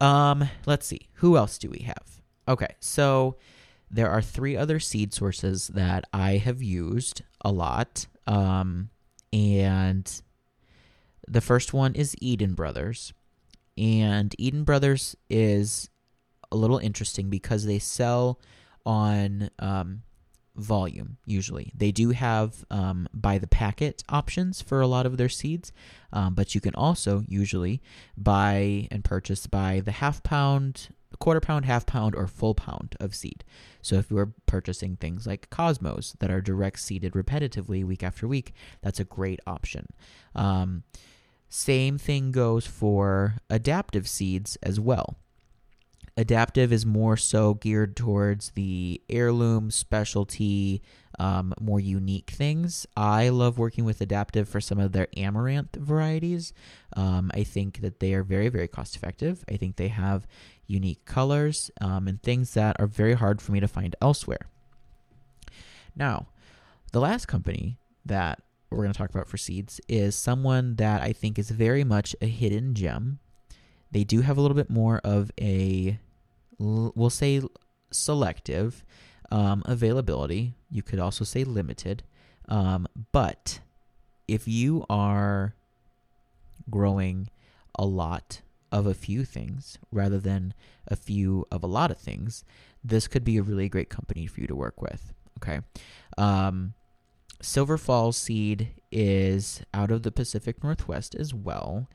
[0.03, 1.09] Um, let's see.
[1.15, 2.21] Who else do we have?
[2.49, 3.37] Okay, so
[3.89, 8.09] there are three other seed sources that I have used a lot.
[8.27, 8.91] Um,
[9.33, 10.23] and
[11.29, 13.13] the first one is Eden Brothers.
[13.79, 15.89] And Eden Brothers is
[16.51, 18.41] a little interesting because they sell
[18.85, 20.03] on um,
[20.57, 21.73] volume usually.
[21.75, 25.73] They do have um, buy the packet options for a lot of their seeds,
[26.13, 27.81] um, but you can also usually
[28.17, 30.89] buy and purchase by the half pound,
[31.19, 33.45] quarter pound, half pound, or full pound of seed.
[33.81, 38.29] So if you are purchasing things like Cosmos that are direct seeded repetitively week after
[38.29, 39.87] week, that's a great option.
[40.35, 40.85] Um,
[41.49, 45.17] same thing goes for adaptive seeds as well.
[46.17, 50.83] Adaptive is more so geared towards the heirloom, specialty,
[51.19, 52.87] um, more unique things.
[52.97, 56.53] I love working with Adaptive for some of their amaranth varieties.
[56.95, 59.43] Um, I think that they are very, very cost effective.
[59.49, 60.27] I think they have
[60.67, 64.49] unique colors um, and things that are very hard for me to find elsewhere.
[65.97, 66.27] Now,
[66.93, 71.13] the last company that we're going to talk about for seeds is someone that I
[71.13, 73.19] think is very much a hidden gem
[73.93, 75.99] they do have a little bit more of a,
[76.59, 77.43] we'll say,
[77.91, 78.85] selective
[79.31, 80.55] um, availability.
[80.71, 82.03] You could also say limited.
[82.49, 83.61] Um, but
[84.27, 85.55] if you are
[86.71, 87.29] growing
[87.75, 88.41] a lot
[88.71, 90.55] of a few things rather than
[90.89, 92.45] a few of a lot of things,
[92.83, 95.13] this could be a really great company for you to work with.
[95.39, 95.61] Okay.
[96.17, 96.75] Um,
[97.41, 101.89] Silver Falls Seed is out of the Pacific Northwest as well.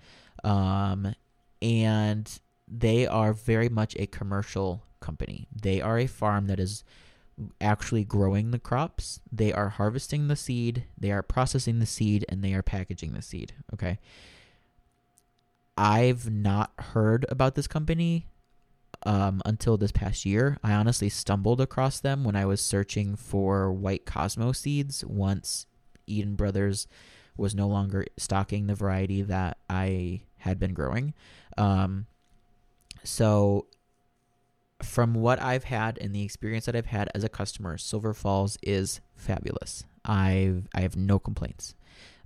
[0.44, 1.16] Um,
[1.62, 5.48] and they are very much a commercial company.
[5.54, 6.84] They are a farm that is
[7.62, 9.20] actually growing the crops.
[9.32, 13.22] They are harvesting the seed, they are processing the seed, and they are packaging the
[13.22, 13.54] seed.
[13.74, 14.00] Okay.
[15.78, 18.26] I've not heard about this company
[19.04, 20.58] um, until this past year.
[20.64, 25.68] I honestly stumbled across them when I was searching for white Cosmo seeds once
[26.08, 26.88] Eden Brothers
[27.36, 31.14] was no longer stocking the variety that I had been growing.
[31.58, 32.06] Um,
[33.04, 33.68] so,
[34.82, 38.58] from what I've had and the experience that I've had as a customer, Silver Falls
[38.62, 39.86] is fabulous.
[40.06, 41.76] I've I have no complaints.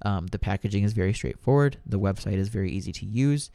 [0.03, 1.77] Um, the packaging is very straightforward.
[1.85, 3.51] The website is very easy to use.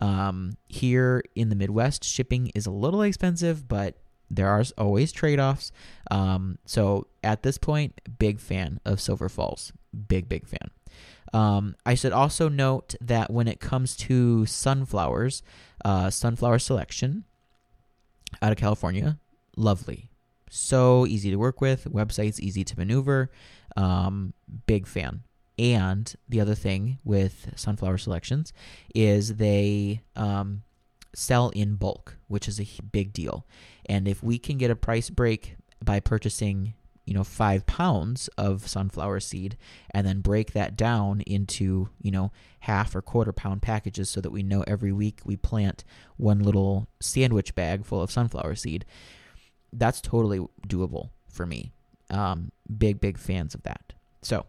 [0.00, 3.96] Um, here in the Midwest, shipping is a little expensive, but
[4.30, 5.72] there are always trade offs.
[6.10, 9.72] Um, so at this point, big fan of Silver Falls.
[10.08, 10.70] Big, big fan.
[11.32, 15.42] Um, I should also note that when it comes to sunflowers,
[15.84, 17.24] uh, sunflower selection
[18.42, 19.18] out of California,
[19.56, 20.10] lovely.
[20.48, 21.84] So easy to work with.
[21.84, 23.30] Website's easy to maneuver.
[23.76, 24.32] Um,
[24.66, 25.22] big fan.
[25.58, 28.52] And the other thing with sunflower selections
[28.94, 30.62] is they um,
[31.14, 33.46] sell in bulk, which is a big deal.
[33.86, 36.74] And if we can get a price break by purchasing
[37.06, 39.56] you know, five pounds of sunflower seed
[39.92, 44.30] and then break that down into, you know, half or quarter pound packages so that
[44.30, 45.84] we know every week we plant
[46.16, 48.84] one little sandwich bag full of sunflower seed.
[49.72, 51.72] That's totally doable for me.
[52.10, 53.92] Um, big, big fans of that.
[54.22, 54.46] So,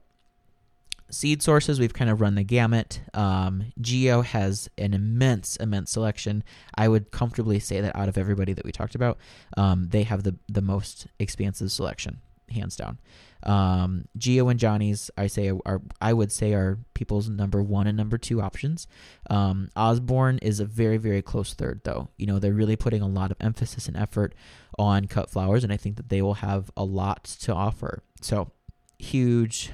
[1.12, 3.02] seed sources, we've kind of run the gamut.
[3.14, 6.44] Um, Geo has an immense, immense selection.
[6.76, 9.20] I would comfortably say that out of everybody that we talked about,
[9.56, 13.00] um, they have the, the most expansive selection hands down.
[13.44, 17.96] Um, Geo and Johnny's, I say are I would say are people's number one and
[17.96, 18.88] number two options.
[19.30, 22.10] Um, Osborne is a very very close third though.
[22.18, 24.34] You know they're really putting a lot of emphasis and effort
[24.78, 28.04] on cut flowers, and I think that they will have a lot to offer.
[28.22, 28.52] So
[29.00, 29.72] huge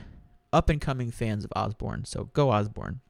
[0.51, 2.05] up and coming fans of Osborne.
[2.05, 3.01] So go Osborne.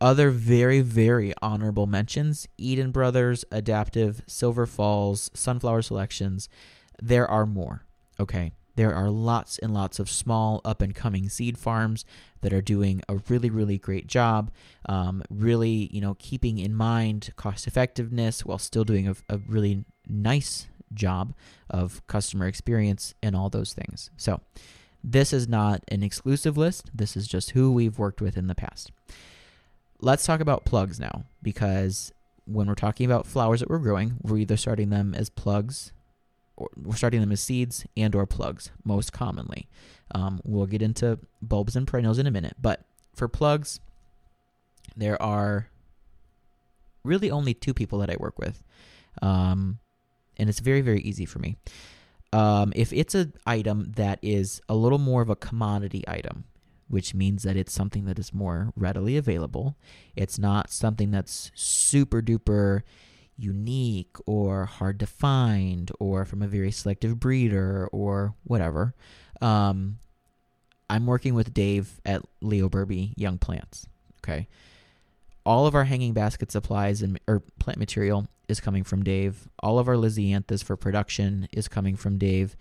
[0.00, 6.48] Other very, very honorable mentions Eden Brothers, Adaptive, Silver Falls, Sunflower Selections.
[7.02, 7.84] There are more.
[8.20, 12.04] Okay, there are lots and lots of small up and coming seed farms
[12.42, 14.50] that are doing a really, really great job.
[14.86, 19.84] Um, really, you know, keeping in mind cost effectiveness while still doing a, a really
[20.06, 21.32] nice job
[21.70, 24.10] of customer experience and all those things.
[24.18, 24.40] So,
[25.02, 26.90] this is not an exclusive list.
[26.94, 28.92] This is just who we've worked with in the past.
[29.98, 32.12] Let's talk about plugs now because
[32.44, 35.92] when we're talking about flowers that we're growing, we're either starting them as plugs
[36.76, 39.68] we're starting them as seeds and or plugs most commonly.
[40.14, 42.84] Um, we'll get into bulbs and perennials in a minute, but
[43.14, 43.80] for plugs,
[44.96, 45.68] there are
[47.04, 48.62] really only two people that I work with,
[49.22, 49.78] um,
[50.36, 51.56] and it's very very easy for me.
[52.32, 56.44] Um, if it's an item that is a little more of a commodity item,
[56.88, 59.76] which means that it's something that is more readily available,
[60.16, 62.82] it's not something that's super duper
[63.42, 68.94] unique or hard to find or from a very selective breeder or whatever,
[69.40, 69.98] um,
[70.88, 73.86] I'm working with Dave at Leo Berbee Young Plants.
[74.22, 74.48] Okay.
[75.46, 79.48] All of our hanging basket supplies and or plant material is coming from Dave.
[79.60, 82.56] All of our Lisianthus for production is coming from Dave.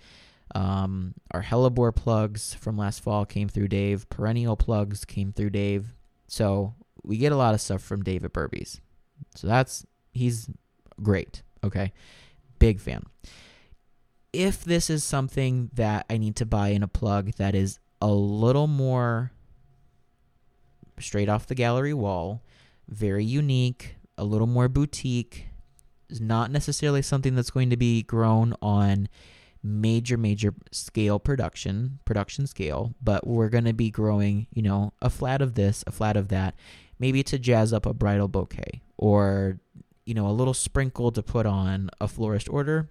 [0.55, 4.09] Um, our hellebore plugs from last fall came through Dave.
[4.09, 5.93] Perennial plugs came through Dave.
[6.27, 8.79] So we get a lot of stuff from Dave at Berbee's.
[9.35, 10.49] So that's he's
[11.01, 11.43] great.
[11.63, 11.91] Okay.
[12.59, 13.05] Big fan.
[14.31, 18.11] If this is something that I need to buy in a plug that is a
[18.11, 19.31] little more
[20.99, 22.43] straight off the gallery wall,
[22.87, 25.47] very unique, a little more boutique,
[26.09, 29.07] is not necessarily something that's going to be grown on
[29.61, 35.09] major major scale production production scale but we're going to be growing you know a
[35.09, 36.55] flat of this a flat of that
[36.97, 39.59] maybe to jazz up a bridal bouquet or
[40.09, 42.89] you know a little sprinkle to put on a florist order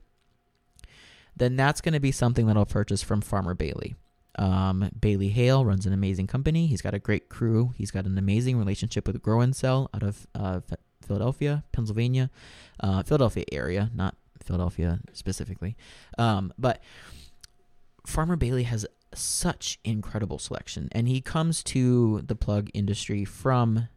[1.36, 3.94] then that's going to be something that i'll purchase from farmer bailey.
[4.38, 6.68] Um, bailey hale runs an amazing company.
[6.68, 7.74] He's got a great crew.
[7.76, 10.60] He's got an amazing relationship with Gro 'n Sell out of uh,
[11.04, 12.30] philadelphia pennsylvania
[12.80, 14.14] uh, philadelphia area not
[14.48, 15.76] Philadelphia specifically.
[16.16, 16.82] Um, but
[18.06, 23.88] Farmer Bailey has such incredible selection, and he comes to the plug industry from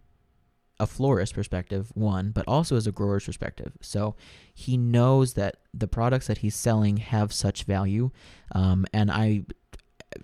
[0.81, 3.73] a florist perspective, one, but also as a grower's perspective.
[3.81, 4.15] So
[4.51, 8.09] he knows that the products that he's selling have such value,
[8.53, 9.45] um, and I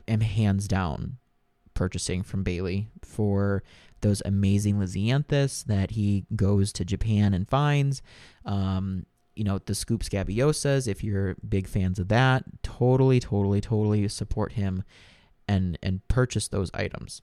[0.08, 1.18] am hands down
[1.76, 3.62] purchasing from Bailey for
[4.02, 8.02] those amazing Lisianthus that he goes to Japan and finds.
[8.44, 9.06] Um,
[9.36, 14.54] you know, the Scoop Scabiosas, if you're big fans of that, totally, totally, totally support
[14.54, 14.84] him
[15.48, 17.22] and and purchase those items.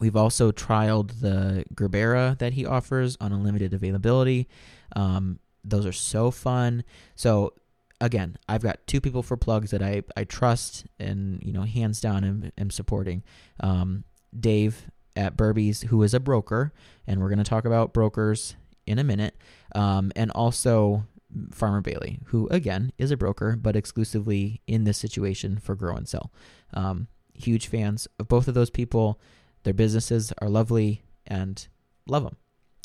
[0.00, 4.48] We've also trialed the Gerbera that he offers on unlimited availability.
[4.96, 6.84] Um, those are so fun.
[7.14, 7.54] So
[8.00, 12.00] again, I've got two people for plugs that I, I trust and you know hands
[12.00, 13.22] down am, am supporting.
[13.60, 14.04] Um,
[14.38, 16.72] Dave at Berbee's, who is a broker,
[17.06, 19.36] and we're going to talk about brokers in a minute,
[19.74, 21.04] um, and also
[21.52, 26.06] Farmer Bailey, who again is a broker, but exclusively in this situation for Gro 'n
[26.06, 26.32] Sell.
[26.72, 29.20] Um, huge fans of both of those people.
[29.64, 31.66] Their businesses are lovely and
[32.06, 32.36] love them.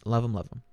[0.05, 0.63] Love them, love them.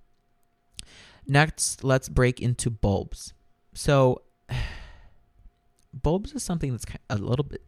[1.27, 3.35] Next, let's break into bulbs.
[3.75, 4.23] So,
[5.93, 7.63] bulbs is something that's a little bit.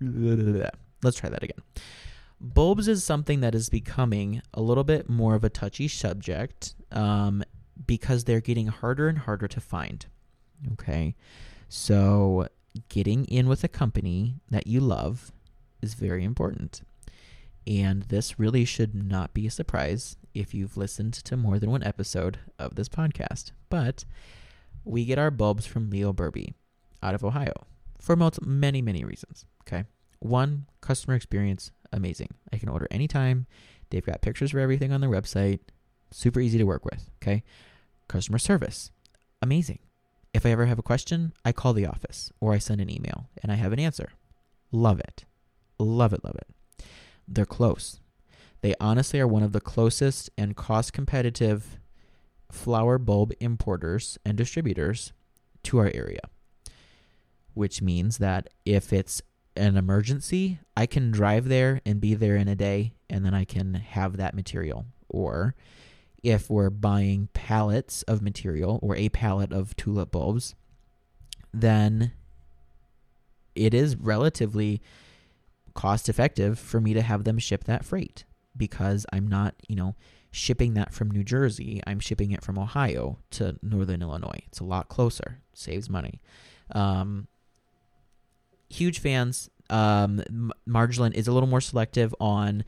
[1.02, 1.58] Let's try that again.
[2.40, 7.42] Bulbs is something that is becoming a little bit more of a touchy subject um,
[7.86, 10.06] because they're getting harder and harder to find.
[10.72, 11.16] Okay.
[11.68, 12.48] So,
[12.88, 15.32] getting in with a company that you love
[15.82, 16.82] is very important.
[17.70, 21.84] And this really should not be a surprise if you've listened to more than one
[21.84, 23.52] episode of this podcast.
[23.68, 24.04] But
[24.84, 26.54] we get our bulbs from Leo Berbee
[27.00, 27.52] out of Ohio
[28.00, 29.46] for many, many reasons.
[29.62, 29.84] Okay.
[30.18, 32.30] One, customer experience, amazing.
[32.52, 33.46] I can order anytime.
[33.90, 35.60] They've got pictures for everything on their website.
[36.10, 37.08] Super easy to work with.
[37.22, 37.44] Okay.
[38.08, 38.90] Customer service,
[39.40, 39.78] amazing.
[40.34, 43.28] If I ever have a question, I call the office or I send an email
[43.40, 44.10] and I have an answer.
[44.72, 45.24] Love it.
[45.78, 46.48] Love it, love it.
[47.26, 48.00] They're close.
[48.62, 51.78] They honestly are one of the closest and cost competitive
[52.50, 55.12] flower bulb importers and distributors
[55.64, 56.20] to our area.
[57.54, 59.22] Which means that if it's
[59.56, 63.44] an emergency, I can drive there and be there in a day, and then I
[63.44, 64.86] can have that material.
[65.08, 65.54] Or
[66.22, 70.54] if we're buying pallets of material or a pallet of tulip bulbs,
[71.52, 72.12] then
[73.54, 74.80] it is relatively
[75.74, 78.24] cost effective for me to have them ship that freight
[78.56, 79.94] because I'm not, you know,
[80.30, 81.80] shipping that from New Jersey.
[81.86, 84.40] I'm shipping it from Ohio to Northern Illinois.
[84.46, 86.20] It's a lot closer, saves money.
[86.72, 87.26] Um,
[88.68, 89.50] huge fans.
[89.68, 90.20] Um,
[91.14, 92.64] is a little more selective on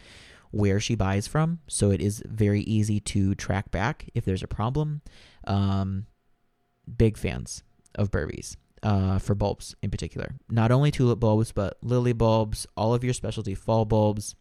[0.53, 4.49] where she buys from, so it is very easy to track back if there's a
[4.49, 5.01] problem.
[5.45, 6.07] Um,
[6.97, 7.65] big fans
[7.97, 10.35] of Berbee's uh, for bulbs in particular.
[10.51, 14.35] Not only tulip bulbs, but lily bulbs, all of your specialty fall bulbs,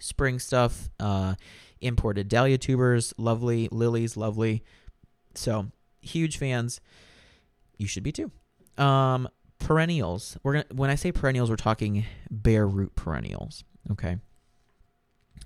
[0.00, 1.34] spring stuff, uh,
[1.80, 4.62] imported dahlia tubers, lovely, lilies, lovely.
[5.34, 5.66] So
[6.00, 6.80] huge fans.
[7.76, 8.30] You should be too.
[8.76, 9.28] Um,
[9.58, 10.36] perennials.
[10.42, 13.64] We're gonna when I say perennials, we're talking bare root perennials.
[13.90, 14.18] Okay.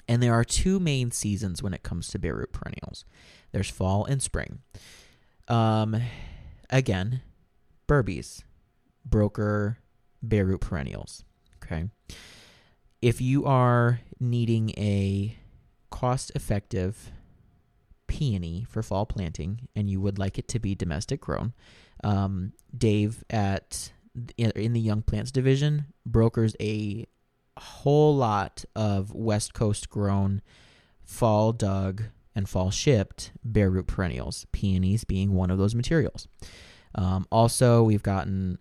[0.09, 3.05] And there are two main seasons when it comes to bare root perennials.
[3.53, 4.61] There's fall and spring.
[5.49, 5.97] Um,
[6.71, 7.23] again,
[7.87, 8.45] Berbee's,
[9.05, 9.79] broker
[10.23, 11.25] bare root perennials.
[11.63, 11.89] Okay.
[13.01, 15.37] If you are needing a
[15.91, 17.11] cost effective
[18.07, 21.53] peony for fall planting and you would like it to be domestic grown,
[22.05, 23.93] um, Dave at
[24.37, 27.07] in the young plants division brokers a
[27.59, 30.43] whole lot of West Coast grown,
[31.05, 32.05] fall dug,
[32.35, 36.29] and fall shipped bare root perennials, peonies being one of those materials.
[36.95, 38.59] Um, also, we've gotten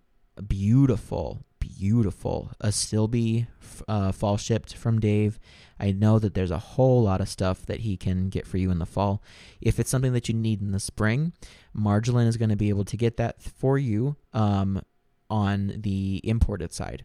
[0.48, 3.46] beautiful, beautiful a Astilbe
[3.88, 5.38] uh, fall shipped from Dave.
[5.78, 8.70] I know that there's a whole lot of stuff that he can get for you
[8.70, 9.22] in the fall.
[9.60, 11.32] If it's something that you need in the spring,
[11.76, 14.82] Marjolin is going to be able to get that for you um,
[15.28, 17.04] on the imported side.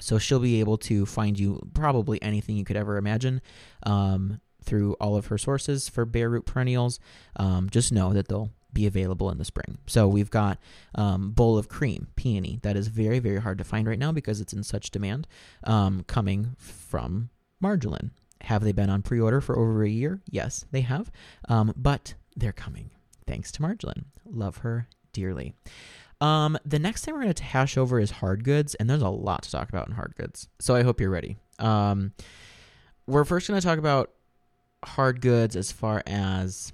[0.00, 3.40] So she'll be able to find you probably anything you could ever imagine
[3.84, 6.98] um, through all of her sources for bare root perennials.
[7.36, 9.78] Um, just know that they'll be available in the spring.
[9.86, 10.58] So we've got
[10.94, 14.40] um, bowl of cream peony that is very very hard to find right now because
[14.40, 15.26] it's in such demand.
[15.64, 17.30] Um, coming from
[17.62, 18.10] Marjolin.
[18.42, 20.20] Have they been on pre-order for over a year?
[20.30, 21.10] Yes, they have.
[21.48, 22.90] Um, but they're coming
[23.26, 24.04] thanks to Marjolin.
[24.26, 25.54] Love her dearly.
[26.20, 29.08] Um, the next thing we're going to hash over is hard goods, and there's a
[29.08, 30.48] lot to talk about in hard goods.
[30.60, 31.38] So I hope you're ready.
[31.58, 32.12] Um,
[33.06, 34.12] we're first going to talk about
[34.84, 36.72] hard goods as far as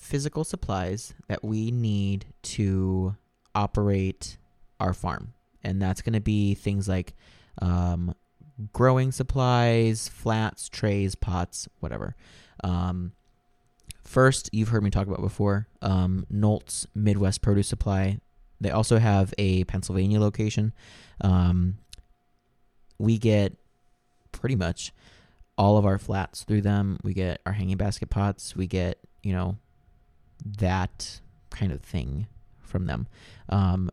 [0.00, 3.14] physical supplies that we need to
[3.54, 4.38] operate
[4.80, 5.34] our farm.
[5.62, 7.14] And that's going to be things like
[7.60, 8.14] um,
[8.72, 12.16] growing supplies, flats, trays, pots, whatever.
[12.64, 13.12] Um,
[14.02, 18.18] First, you've heard me talk about before, um, Nolt's Midwest Produce Supply.
[18.60, 20.72] They also have a Pennsylvania location.
[21.20, 21.76] Um,
[22.98, 23.56] we get
[24.32, 24.92] pretty much
[25.56, 26.98] all of our flats through them.
[27.04, 28.56] We get our hanging basket pots.
[28.56, 29.58] We get, you know,
[30.44, 31.20] that
[31.50, 32.26] kind of thing
[32.60, 33.06] from them.
[33.48, 33.90] Um,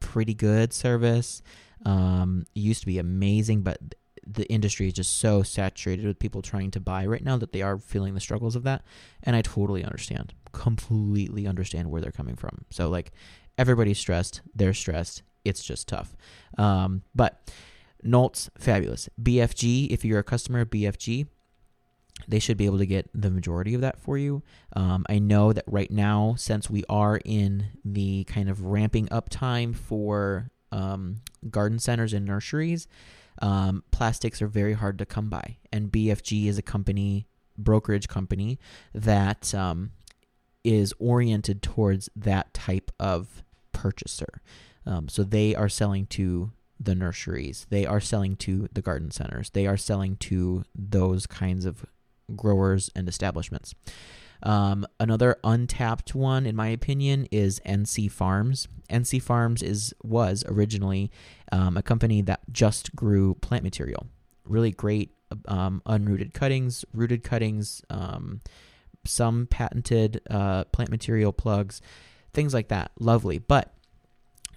[0.00, 1.42] pretty good service.
[1.84, 3.78] Um, used to be amazing, but
[4.26, 7.62] the industry is just so saturated with people trying to buy right now that they
[7.62, 8.82] are feeling the struggles of that.
[9.22, 12.64] And I totally understand, completely understand where they're coming from.
[12.70, 13.12] So, like,
[13.58, 16.16] everybody's stressed, they're stressed, it's just tough.
[16.56, 17.50] Um, but
[18.02, 19.08] Nolt's fabulous.
[19.22, 21.26] BFG, if you're a customer of BFG,
[22.28, 24.42] they should be able to get the majority of that for you.
[24.74, 29.28] Um, I know that right now, since we are in the kind of ramping up
[29.28, 32.88] time for um, garden centers and nurseries,
[33.42, 37.26] um, plastics are very hard to come by, and BFG is a company,
[37.58, 38.58] brokerage company
[38.94, 39.90] that um,
[40.62, 43.42] is oriented towards that type of
[43.72, 44.40] purchaser.
[44.86, 49.50] Um, so they are selling to the nurseries, they are selling to the garden centers,
[49.50, 51.86] they are selling to those kinds of
[52.34, 53.74] growers and establishments.
[54.42, 58.68] Um, another untapped one, in my opinion, is NC Farms.
[58.90, 61.10] NC Farms is was originally
[61.50, 64.06] um, a company that just grew plant material.
[64.44, 65.12] Really great
[65.48, 68.42] um, unrooted cuttings, rooted cuttings, um,
[69.06, 71.80] some patented uh, plant material plugs,
[72.34, 72.90] things like that.
[72.98, 73.72] Lovely, but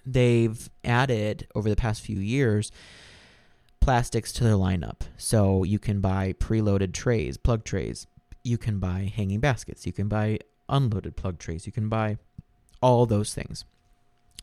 [0.04, 2.72] they've added over the past few years
[3.88, 5.00] plastics to their lineup.
[5.16, 8.06] So you can buy preloaded trays, plug trays,
[8.44, 12.18] you can buy hanging baskets, you can buy unloaded plug trays, you can buy
[12.82, 13.64] all those things.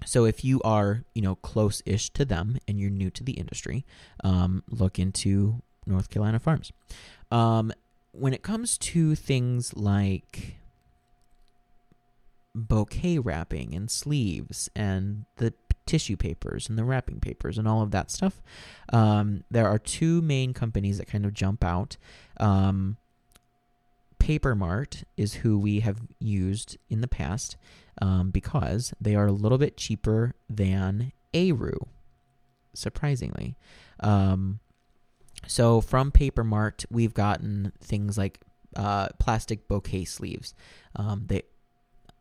[0.04, 3.86] So if you are, you know, close-ish to them and you're new to the industry,
[4.24, 6.72] um, look into North Carolina Farms.
[7.30, 7.72] Um,
[8.14, 10.56] when it comes to things like
[12.56, 15.54] bouquet wrapping and sleeves and the
[15.86, 18.42] tissue papers and the wrapping papers and all of that stuff,
[18.92, 21.98] um, there are two main companies that kind of jump out.
[22.38, 22.98] Um,
[24.18, 27.58] Paper Mart is who we have used in the past
[28.02, 31.88] um, because they are a little bit cheaper than A-Roo,
[32.74, 33.56] surprisingly.
[34.00, 34.60] Um,
[35.48, 38.40] so from Paper Mart, we've gotten things like
[38.76, 40.56] uh, plastic bouquet sleeves.
[40.96, 41.44] Um, they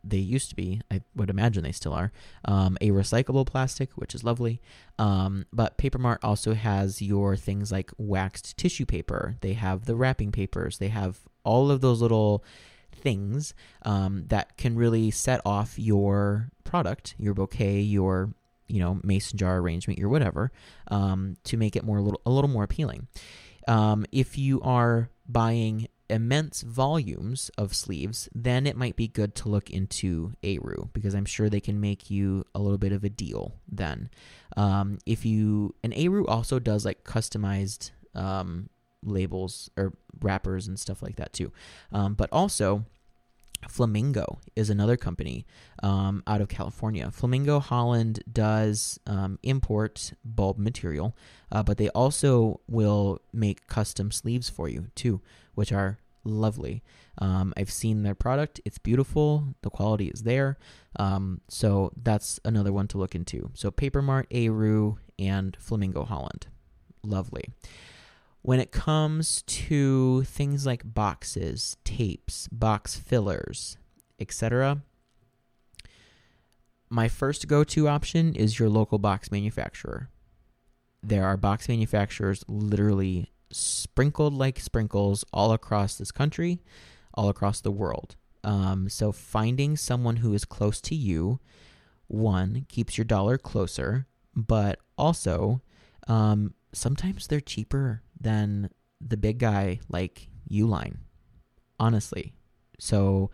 [0.07, 2.11] they used to be, I would imagine they still are,
[2.45, 4.61] um, a recyclable plastic, which is lovely.
[4.99, 9.37] Um, but Paper Mart also has your things like waxed tissue paper.
[9.41, 10.77] They have the wrapping papers.
[10.77, 12.43] They have all of those little
[12.91, 13.53] things
[13.83, 18.33] um, that can really set off your product, your bouquet, your
[18.67, 20.51] you know mason jar arrangement, your whatever,
[20.89, 23.07] um, to make it more a little a little more appealing.
[23.67, 29.49] Um, if you are buying immense volumes of sleeves, then it might be good to
[29.49, 33.09] look into A-Roo because I'm sure they can make you a little bit of a
[33.09, 34.09] deal then.
[34.55, 38.69] Um, if you and A-Roo also does like customized um,
[39.03, 41.51] labels or wrappers and stuff like that too,
[41.91, 42.85] um, but also.
[43.67, 45.45] Flamingo is another company
[45.83, 47.09] um, out of California.
[47.11, 51.15] Flamingo Holland does um, import bulb material,
[51.51, 55.21] uh, but they also will make custom sleeves for you too
[55.55, 56.83] which are lovely.
[57.17, 59.55] Um, I've seen their product; it's beautiful.
[59.61, 60.57] The quality is there.
[60.99, 63.49] Um, so that's another one to look into.
[63.53, 66.47] So Paper Mart, A-Roo, and Flamingo Holland,
[67.03, 67.45] lovely.
[68.45, 73.75] When it comes to things like boxes, tapes, box fillers,
[74.19, 74.83] etc.,
[76.87, 80.11] my first go to option is your local box manufacturer.
[81.01, 86.61] There are box manufacturers literally sprinkled like sprinkles all across this country,
[87.15, 88.15] all across the world.
[88.43, 91.39] Um, so finding someone who is close to you,
[92.05, 95.61] one, keeps your dollar closer, but also
[96.07, 98.69] um, sometimes they're cheaper than
[99.01, 100.97] the big guy like Uline,
[101.79, 102.33] honestly.
[102.79, 103.31] So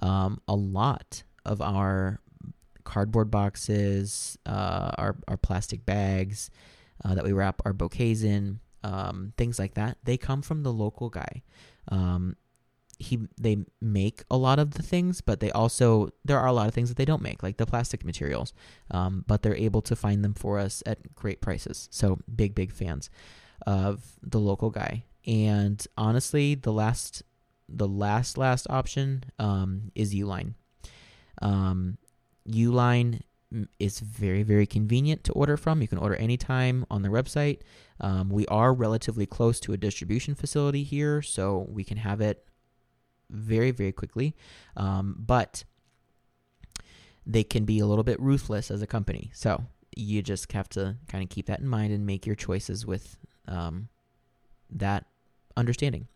[0.00, 2.20] um, a lot of our
[2.84, 6.50] cardboard boxes, uh, our, our plastic bags
[7.04, 10.72] uh, that we wrap our bouquets in, um, things like that, they come from the
[10.72, 11.42] local guy.
[11.88, 12.36] Um,
[12.98, 16.68] he they make a lot of the things, but they also there are a lot
[16.68, 18.52] of things that they don't make, like the plastic materials.
[18.90, 21.88] Um, but they're able to find them for us at great prices.
[21.90, 23.10] So big big fans
[23.66, 25.04] of the local guy.
[25.26, 27.22] And honestly, the last
[27.68, 30.54] the last last option um, is Uline.
[31.40, 31.96] Um,
[32.48, 33.22] Uline
[33.78, 35.80] is very very convenient to order from.
[35.80, 37.60] You can order anytime on their website.
[38.00, 42.44] Um, we are relatively close to a distribution facility here, so we can have it
[43.30, 44.34] very, very quickly.
[44.76, 45.64] Um, but
[47.26, 49.30] they can be a little bit ruthless as a company.
[49.34, 49.64] So
[49.96, 53.16] you just have to kind of keep that in mind and make your choices with
[53.48, 53.88] um,
[54.70, 55.06] that
[55.56, 56.08] understanding.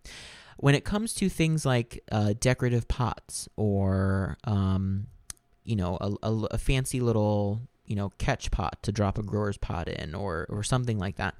[0.56, 5.06] When it comes to things like uh, decorative pots or, um,
[5.64, 9.56] you know, a, a, a fancy little you know catch pot to drop a grower's
[9.56, 11.34] pot in or or something like that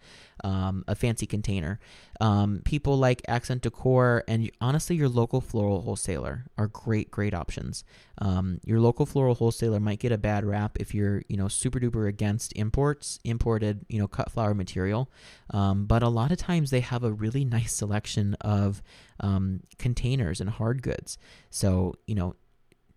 [0.44, 1.78] um, a fancy container.
[2.20, 7.84] Um, people like accent decor and honestly your local floral wholesaler are great great options.
[8.18, 11.78] Um, your local floral wholesaler might get a bad rap if you're you know super
[11.78, 15.10] duper against imports imported you know cut flower material.
[15.50, 18.82] Um, but a lot of times they have a really nice selection of
[19.20, 21.18] um, containers and hard goods.
[21.50, 22.34] So you know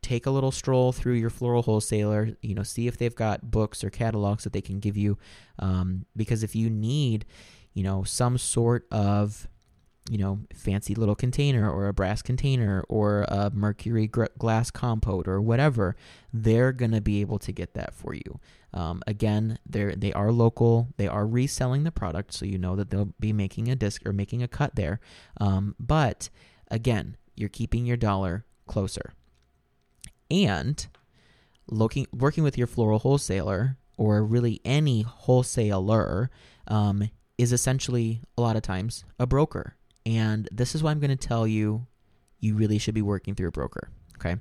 [0.01, 3.83] take a little stroll through your floral wholesaler you know see if they've got books
[3.83, 5.17] or catalogs that they can give you
[5.59, 7.25] um, because if you need
[7.73, 9.47] you know some sort of
[10.09, 15.27] you know fancy little container or a brass container or a mercury gr- glass compote
[15.27, 15.95] or whatever
[16.33, 18.39] they're going to be able to get that for you.
[18.73, 22.89] Um, again they're they are local they are reselling the product so you know that
[22.89, 24.99] they'll be making a disc or making a cut there.
[25.39, 26.29] Um, but
[26.69, 29.13] again you're keeping your dollar closer
[30.31, 30.87] and
[31.67, 36.31] looking working with your floral wholesaler or really any wholesaler
[36.67, 39.75] um, is essentially a lot of times a broker.
[40.03, 41.85] And this is why i'm going to tell you
[42.39, 44.37] you really should be working through a broker okay?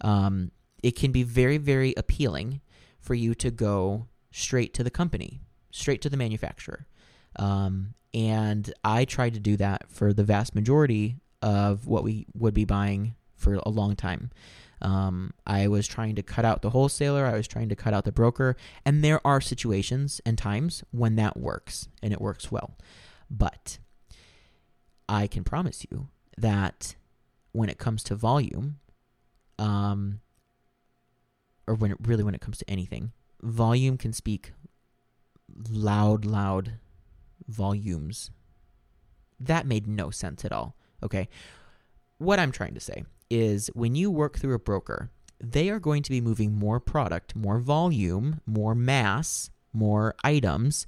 [0.00, 0.52] Um,
[0.82, 2.60] it can be very very appealing
[3.00, 6.86] for you to go straight to the company straight to the manufacturer.
[7.36, 12.52] Um, and i tried to do that for the vast majority of what we would
[12.52, 14.30] be buying for a long time
[14.82, 18.04] um, I was trying to cut out the wholesaler, I was trying to cut out
[18.04, 22.76] the broker, and there are situations and times when that works and it works well.
[23.30, 23.78] But
[25.08, 26.96] I can promise you that
[27.52, 28.80] when it comes to volume,
[29.58, 30.20] um,
[31.66, 34.52] or when it, really when it comes to anything, volume can speak
[35.70, 36.78] loud, loud
[37.46, 38.30] volumes.
[39.38, 40.76] That made no sense at all.
[41.02, 41.28] Okay.
[42.18, 45.10] What I'm trying to say is when you work through a broker,
[45.40, 50.86] they are going to be moving more product, more volume, more mass, more items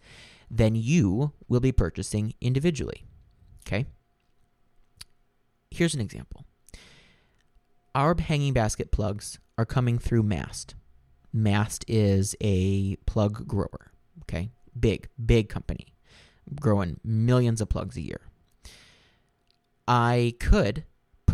[0.51, 3.05] than you will be purchasing individually.
[3.67, 3.87] Okay?
[5.71, 6.45] Here's an example.
[7.95, 10.75] Our hanging basket plugs are coming through Mast.
[11.33, 13.91] Mast is a plug grower.
[14.23, 14.51] Okay?
[14.79, 15.95] Big, big company
[16.61, 18.21] growing millions of plugs a year.
[19.87, 20.85] I could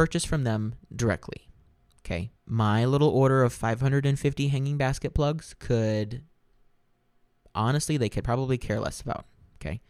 [0.00, 1.46] purchase from them directly.
[2.02, 2.30] Okay.
[2.46, 6.22] My little order of 550 hanging basket plugs could,
[7.54, 9.26] honestly, they could probably care less about.
[9.56, 9.82] Okay.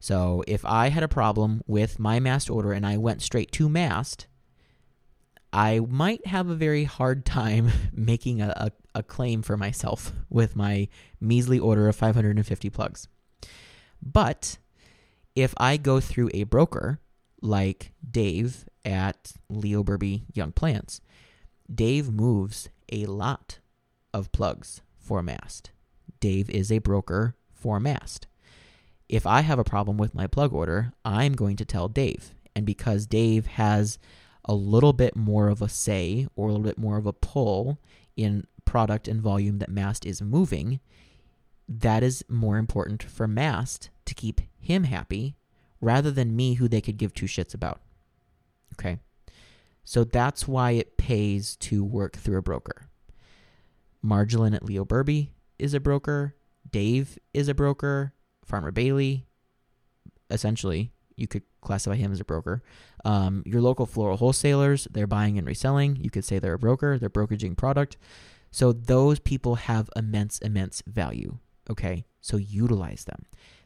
[0.00, 3.68] So if I had a problem with my mast order and I went straight to
[3.68, 4.26] mast,
[5.52, 10.56] I might have a very hard time making a, a, a, claim for myself with
[10.56, 10.88] my
[11.20, 13.06] measly order of 550 plugs.
[14.02, 14.58] But
[15.36, 16.98] if I go through a broker
[17.40, 21.00] like Dave at Leo Berbee Young Plants,
[21.72, 23.58] Dave moves a lot
[24.12, 25.70] of plugs for Mast.
[26.20, 28.26] Dave is a broker for Mast.
[29.08, 32.64] If I have a problem with my plug order, I'm going to tell Dave, And
[32.64, 33.98] because Dave has
[34.44, 37.78] a little bit more of a say or a little bit more of a pull
[38.16, 40.80] in product and volume that Mast is moving,
[41.68, 45.36] that is more important for Mast to keep him happy
[45.80, 47.80] rather than me, who they could give two shits about.
[48.72, 48.98] Okay.
[49.84, 52.88] So that's why it pays to work through a broker.
[54.04, 56.34] Marjolin at Leo Berbee is a broker.
[56.70, 58.12] Dave is a broker.
[58.44, 59.26] Farmer Bailey,
[60.30, 62.62] essentially, you could classify him as a broker.
[63.04, 65.96] Um, your local floral wholesalers, they're buying and reselling.
[65.96, 67.96] You could say they're a broker, they're brokeraging product.
[68.50, 71.38] So those people have immense, immense value.
[71.70, 73.24] Okay, so utilize them.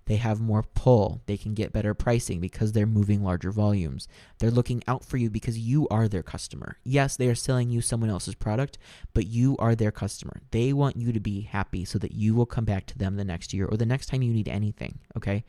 [0.08, 1.20] They have more pull.
[1.26, 4.08] They can get better pricing because they're moving larger volumes.
[4.38, 6.78] They're looking out for you because you are their customer.
[6.82, 8.78] Yes, they are selling you someone else's product,
[9.12, 10.40] but you are their customer.
[10.50, 13.24] They want you to be happy so that you will come back to them the
[13.24, 14.98] next year or the next time you need anything.
[15.14, 15.44] Okay.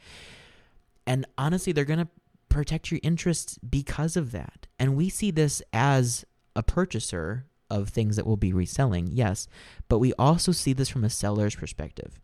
[1.08, 2.10] And honestly, they're going to
[2.50, 4.68] protect your interests because of that.
[4.78, 9.48] And we see this as a purchaser of things that we'll be reselling, yes,
[9.88, 12.20] but we also see this from a seller's perspective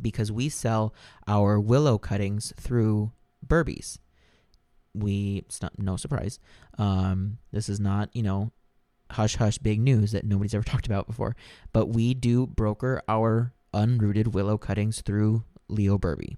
[0.00, 0.94] because we sell
[1.26, 3.12] our willow cuttings through
[3.46, 3.98] Berbee's.
[4.94, 6.38] We, it's not no surprise.
[6.78, 8.52] Um, this is not, you know,
[9.10, 11.36] hush hush big news that nobody's ever talked about before,
[11.72, 16.36] but we do broker our unrooted willow cuttings through Leo Berbee.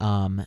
[0.00, 0.44] Um,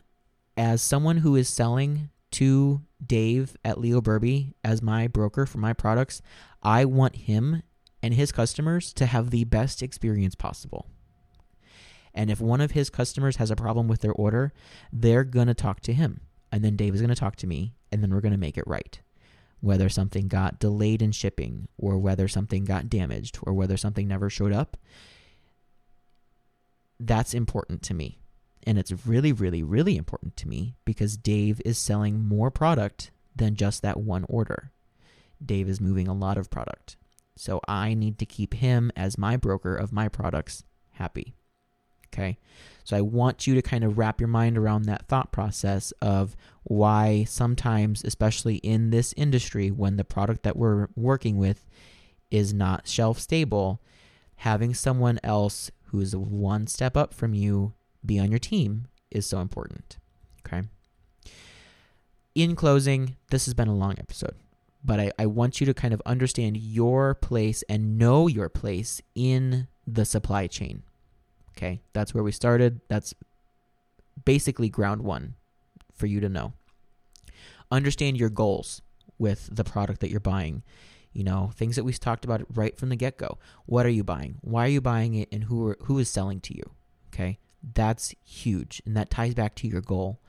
[0.56, 5.72] as someone who is selling to Dave at Leo Berbee as my broker for my
[5.72, 6.22] products,
[6.62, 7.62] I want him
[8.02, 10.86] and his customers to have the best experience possible.
[12.14, 14.52] And if one of his customers has a problem with their order,
[14.92, 16.20] they're going to talk to him.
[16.50, 18.58] And then Dave is going to talk to me, and then we're going to make
[18.58, 19.00] it right.
[19.60, 24.28] Whether something got delayed in shipping, or whether something got damaged, or whether something never
[24.28, 24.76] showed up,
[27.00, 28.18] that's important to me.
[28.64, 33.56] And it's really, really, really important to me because Dave is selling more product than
[33.56, 34.70] just that one order.
[35.44, 36.96] Dave is moving a lot of product.
[37.34, 41.34] So I need to keep him as my broker of my products happy.
[42.12, 42.38] Okay.
[42.84, 46.36] So I want you to kind of wrap your mind around that thought process of
[46.64, 51.64] why sometimes, especially in this industry, when the product that we're working with
[52.30, 53.80] is not shelf stable,
[54.36, 59.26] having someone else who is one step up from you be on your team is
[59.26, 59.98] so important.
[60.44, 60.62] Okay.
[62.34, 64.34] In closing, this has been a long episode,
[64.82, 69.00] but I, I want you to kind of understand your place and know your place
[69.14, 70.82] in the supply chain.
[71.56, 72.80] Okay, that's where we started.
[72.88, 73.14] That's
[74.24, 75.34] basically ground one
[75.94, 76.52] for you to know.
[77.70, 78.82] Understand your goals
[79.18, 80.62] with the product that you're buying.
[81.12, 83.38] You know, things that we talked about right from the get go.
[83.66, 84.36] What are you buying?
[84.40, 85.28] Why are you buying it?
[85.30, 86.70] And who are, who is selling to you?
[87.12, 87.38] Okay,
[87.74, 90.20] that's huge, and that ties back to your goal.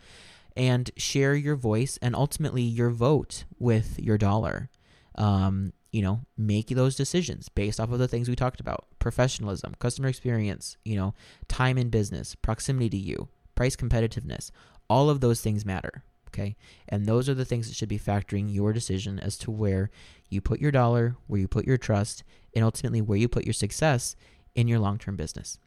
[0.56, 4.70] And share your voice and ultimately your vote with your dollar.
[5.16, 9.76] Um, you know, make those decisions based off of the things we talked about professionalism,
[9.78, 11.14] customer experience, you know,
[11.48, 14.50] time in business, proximity to you, price competitiveness.
[14.90, 16.04] All of those things matter.
[16.30, 16.56] Okay.
[16.90, 19.92] And those are the things that should be factoring your decision as to where
[20.30, 22.24] you put your dollar, where you put your trust,
[22.56, 24.16] and ultimately where you put your success
[24.56, 25.60] in your long term business.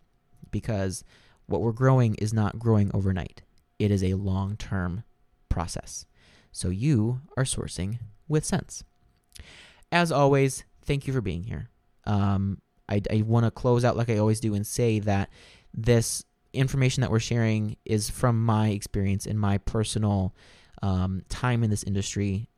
[0.50, 1.04] Because
[1.46, 3.42] what we're growing is not growing overnight,
[3.78, 5.04] it is a long term
[5.48, 6.04] process.
[6.50, 8.82] So you are sourcing with sense
[9.92, 11.70] as always, thank you for being here.
[12.04, 15.30] Um, I, I want to close out like I always do and say that
[15.74, 20.34] this information that we're sharing is from my experience and my personal
[20.82, 22.48] um, time in this industry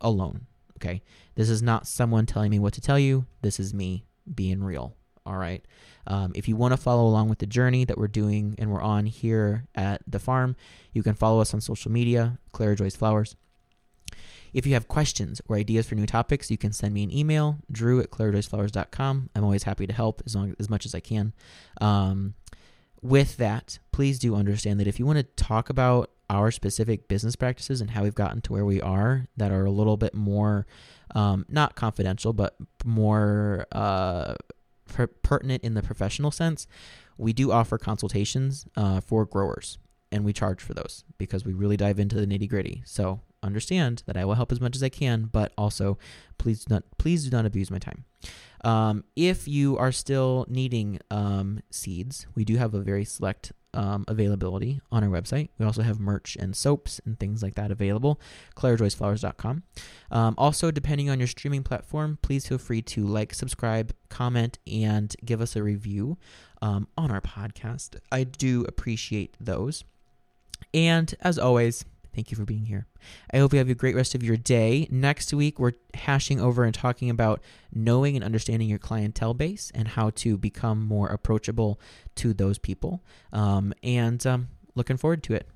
[0.00, 0.46] alone.
[0.76, 1.02] Okay.
[1.34, 3.26] This is not someone telling me what to tell you.
[3.42, 4.04] This is me
[4.34, 4.96] being real.
[5.26, 5.64] All right.
[6.06, 8.80] Um, if you want to follow along with the journey that we're doing and we're
[8.80, 10.56] on here at the farm,
[10.92, 13.36] you can follow us on social media, Clara Joyce Flowers.
[14.52, 17.58] If you have questions or ideas for new topics, you can send me an email,
[17.70, 19.30] drew at clarajoyceflowers.com.
[19.34, 21.32] I'm always happy to help as long as much as I can.
[21.80, 22.34] Um,
[23.02, 27.34] with that, please do understand that if you want to talk about our specific business
[27.34, 30.64] practices and how we've gotten to where we are that are a little bit more
[31.14, 34.34] um, not confidential but more uh,
[34.86, 36.68] per- pertinent in the professional sense
[37.18, 39.78] we do offer consultations uh, for growers
[40.12, 44.02] and we charge for those because we really dive into the nitty gritty so understand
[44.06, 45.98] that I will help as much as I can, but also
[46.38, 48.04] please do not please do not abuse my time.
[48.62, 54.04] Um, if you are still needing um, seeds, we do have a very select um,
[54.08, 55.48] availability on our website.
[55.58, 58.20] We also have merch and soaps and things like that available.
[58.56, 59.62] ClaraJoyceFlowers.com.
[60.10, 65.14] Um, also, depending on your streaming platform, please feel free to like, subscribe, comment, and
[65.24, 66.18] give us a review
[66.62, 67.96] um, on our podcast.
[68.10, 69.84] I do appreciate those.
[70.74, 71.84] And as always,
[72.14, 72.86] Thank you for being here.
[73.32, 74.88] I hope you have a great rest of your day.
[74.90, 77.40] Next week, we're hashing over and talking about
[77.72, 81.80] knowing and understanding your clientele base and how to become more approachable
[82.16, 83.02] to those people.
[83.32, 85.48] Um, and um, looking forward to it.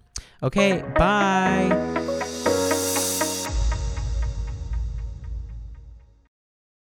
[0.43, 2.04] Okay, bye.